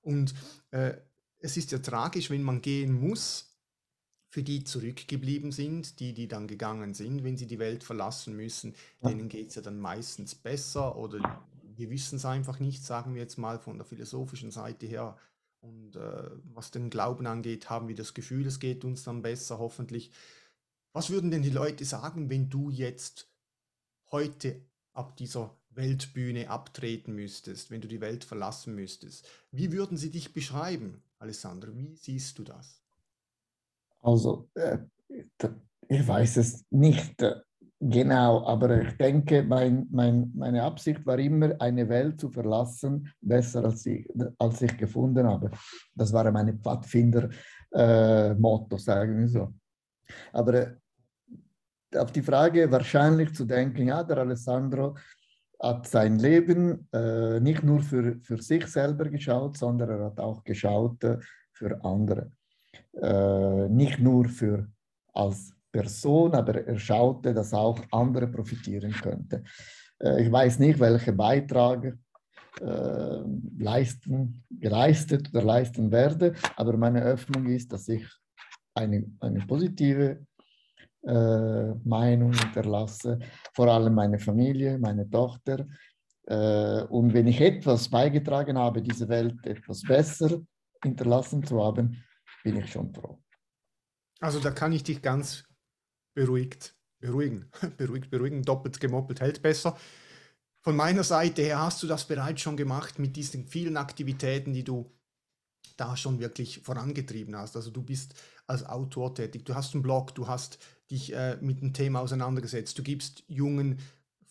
[0.03, 0.35] Und
[0.71, 0.95] äh,
[1.39, 3.51] es ist ja tragisch, wenn man gehen muss,
[4.29, 8.75] für die zurückgeblieben sind, die, die dann gegangen sind, wenn sie die Welt verlassen müssen,
[9.01, 11.45] denen geht es ja dann meistens besser oder
[11.77, 15.17] wir wissen es einfach nicht, sagen wir jetzt mal von der philosophischen Seite her.
[15.61, 19.59] Und äh, was den Glauben angeht, haben wir das Gefühl, es geht uns dann besser,
[19.59, 20.11] hoffentlich.
[20.95, 23.29] Was würden denn die Leute sagen, wenn du jetzt
[24.13, 29.29] heute ab dieser Weltbühne abtreten müsstest, wenn du die Welt verlassen müsstest?
[29.51, 31.77] Wie würden sie dich beschreiben, Alessandro?
[31.77, 32.81] Wie siehst du das?
[34.03, 34.79] Also, äh,
[35.89, 37.17] ich weiß es nicht.
[37.81, 43.65] Genau, aber ich denke, mein, mein, meine Absicht war immer, eine Welt zu verlassen, besser
[43.65, 45.51] als ich, als ich gefunden habe.
[45.93, 49.53] Das war meine Pfadfinder-Motto, äh, sagen wir so.
[50.33, 50.77] Aber äh,
[51.97, 54.97] auf die Frage wahrscheinlich zu denken, ja, der Alessandro
[55.61, 60.45] hat sein Leben äh, nicht nur für, für sich selber geschaut, sondern er hat auch
[60.45, 61.19] geschaut äh,
[61.53, 62.31] für andere.
[62.93, 64.69] Äh, nicht nur für
[65.13, 69.45] als Person, aber er schaute, dass auch andere profitieren könnten.
[70.01, 71.97] Äh, ich weiß nicht, welche Beitrag
[72.61, 73.21] äh,
[73.59, 78.07] leisten, geleistet oder leisten werde, aber meine Öffnung ist, dass ich
[78.75, 80.25] eine, eine positive
[81.07, 83.19] äh, Meinung hinterlasse,
[83.55, 85.67] vor allem meine Familie, meine Tochter.
[86.27, 90.41] Äh, und wenn ich etwas beigetragen habe, diese Welt etwas besser
[90.83, 92.03] hinterlassen zu haben,
[92.43, 93.19] bin ich schon froh.
[94.21, 95.45] Also da kann ich dich ganz
[96.15, 99.77] beruhigt, beruhigen, beruhigt, beruhigen, doppelt gemoppelt hält besser.
[100.63, 104.65] Von meiner Seite her hast du das bereits schon gemacht mit diesen vielen Aktivitäten, die
[104.65, 104.91] du
[105.77, 107.57] da schon wirklich vorangetrieben hast.
[107.57, 108.15] Also du bist
[108.47, 110.59] als Autor tätig, du hast einen Blog, du hast
[110.91, 113.79] dich äh, mit dem Thema auseinandergesetzt, du gibst jungen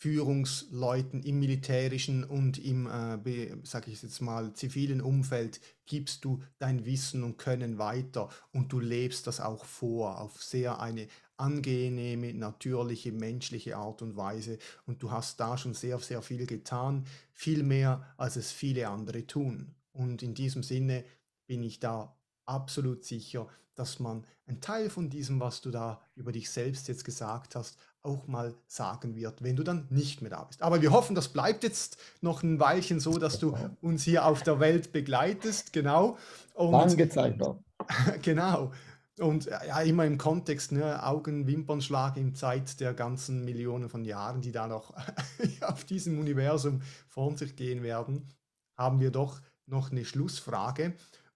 [0.04, 6.86] Führungsleuten im militärischen und im, äh, sage ich jetzt mal, zivilen Umfeld gibst du dein
[6.86, 8.28] Wissen und Können weiter.
[8.52, 14.58] Und du lebst das auch vor auf sehr eine angenehme, natürliche, menschliche Art und Weise.
[14.86, 19.26] Und du hast da schon sehr, sehr viel getan, viel mehr, als es viele andere
[19.26, 19.74] tun.
[19.94, 21.06] Und in diesem Sinne
[21.48, 22.14] bin ich da
[22.46, 27.06] absolut sicher, dass man einen Teil von diesem, was du da über dich selbst jetzt
[27.06, 30.62] gesagt hast, auch mal sagen wird, wenn du dann nicht mehr da bist.
[30.62, 34.44] Aber wir hoffen, das bleibt jetzt noch ein Weilchen so, dass du uns hier auf
[34.44, 36.18] der Welt begleitest, genau.
[36.54, 37.64] Und, Lange Zeit noch.
[38.22, 38.72] genau.
[39.20, 44.52] Und ja, immer im Kontext, ne, Augen-Wimpernschlag in Zeit der ganzen Millionen von Jahren, die
[44.52, 44.94] da noch
[45.62, 48.28] auf diesem Universum vor sich gehen werden,
[48.76, 50.94] haben wir doch noch eine Schlussfrage.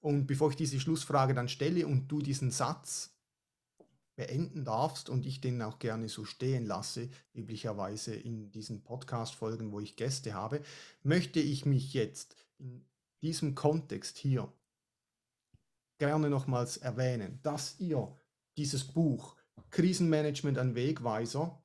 [0.08, 3.14] Und bevor ich diese Schlussfrage dann stelle und du diesen Satz
[4.16, 9.82] beenden darfst und ich den auch gerne so stehen lasse, üblicherweise in diesen Podcast-Folgen, wo
[9.82, 10.62] ich Gäste habe,
[11.04, 12.86] möchte ich mich jetzt in
[13.22, 14.50] diesem Kontext hier
[15.98, 18.18] gerne nochmals erwähnen, dass ihr
[18.56, 19.36] dieses Buch
[19.72, 21.62] Krisenmanagement ein Wegweiser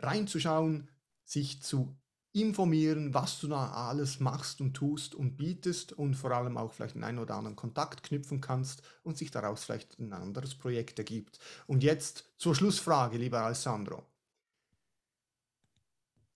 [0.00, 0.88] reinzuschauen,
[1.24, 1.96] sich zu
[2.32, 6.96] informieren, was du da alles machst und tust und bietest und vor allem auch vielleicht
[6.96, 11.38] einen oder anderen Kontakt knüpfen kannst und sich daraus vielleicht ein anderes Projekt ergibt.
[11.68, 14.04] Und jetzt zur Schlussfrage, lieber Alessandro.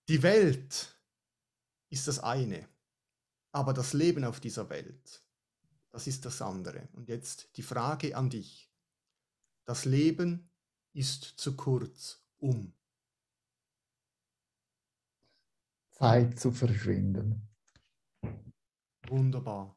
[0.07, 0.95] Die Welt
[1.89, 2.65] ist das eine.
[3.57, 5.23] Aber das Leben auf dieser Welt,
[5.89, 6.89] das ist das andere.
[6.93, 8.71] Und jetzt die Frage an dich.
[9.65, 10.51] Das Leben
[10.93, 12.71] ist zu kurz, um
[15.89, 17.49] Zeit zu verschwinden.
[19.07, 19.75] Wunderbar.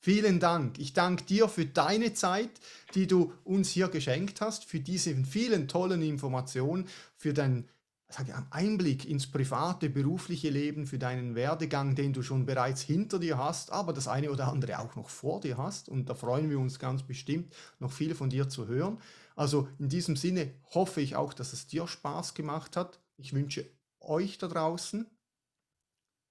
[0.00, 0.80] Vielen Dank.
[0.80, 2.50] Ich danke dir für deine Zeit,
[2.96, 7.68] die du uns hier geschenkt hast, für diese vielen tollen Informationen, für dein
[8.14, 13.38] sage, Einblick ins private, berufliche Leben, für deinen Werdegang, den du schon bereits hinter dir
[13.38, 15.88] hast, aber das eine oder andere auch noch vor dir hast.
[15.88, 18.98] Und da freuen wir uns ganz bestimmt, noch viel von dir zu hören.
[19.36, 23.00] Also in diesem Sinne hoffe ich auch, dass es dir Spaß gemacht hat.
[23.16, 23.68] Ich wünsche
[24.00, 25.06] euch da draußen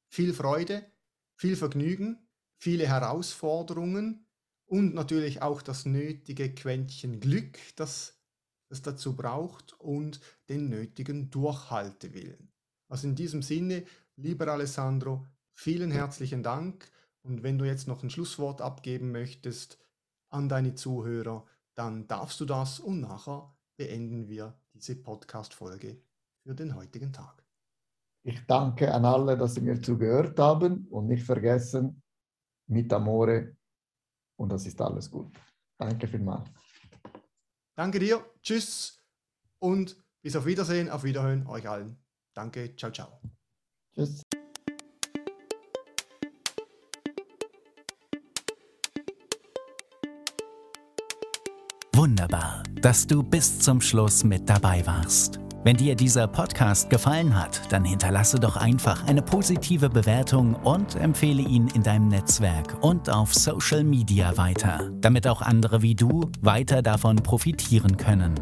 [0.09, 0.85] viel Freude,
[1.35, 2.19] viel Vergnügen,
[2.57, 4.27] viele Herausforderungen
[4.65, 8.20] und natürlich auch das nötige Quäntchen Glück, das
[8.71, 10.19] es dazu braucht und
[10.49, 12.51] den nötigen Durchhaltewillen.
[12.87, 13.83] Also in diesem Sinne,
[14.15, 16.89] lieber Alessandro, vielen herzlichen Dank
[17.23, 19.77] und wenn du jetzt noch ein Schlusswort abgeben möchtest
[20.29, 21.45] an deine Zuhörer,
[21.75, 26.01] dann darfst du das und nachher beenden wir diese Podcast-Folge
[26.43, 27.43] für den heutigen Tag.
[28.23, 32.01] Ich danke an alle, dass sie mir zugehört haben und nicht vergessen,
[32.67, 33.55] mit Amore
[34.37, 35.35] und das ist alles gut.
[35.77, 36.49] Danke vielmals.
[37.81, 38.99] Danke dir, tschüss
[39.57, 41.97] und bis auf Wiedersehen, auf Wiederhören euch allen.
[42.35, 43.19] Danke, ciao, ciao.
[43.95, 44.21] Tschüss.
[51.95, 55.39] Wunderbar, dass du bis zum Schluss mit dabei warst.
[55.63, 61.43] Wenn dir dieser Podcast gefallen hat, dann hinterlasse doch einfach eine positive Bewertung und empfehle
[61.43, 66.81] ihn in deinem Netzwerk und auf Social Media weiter, damit auch andere wie du weiter
[66.81, 68.33] davon profitieren können.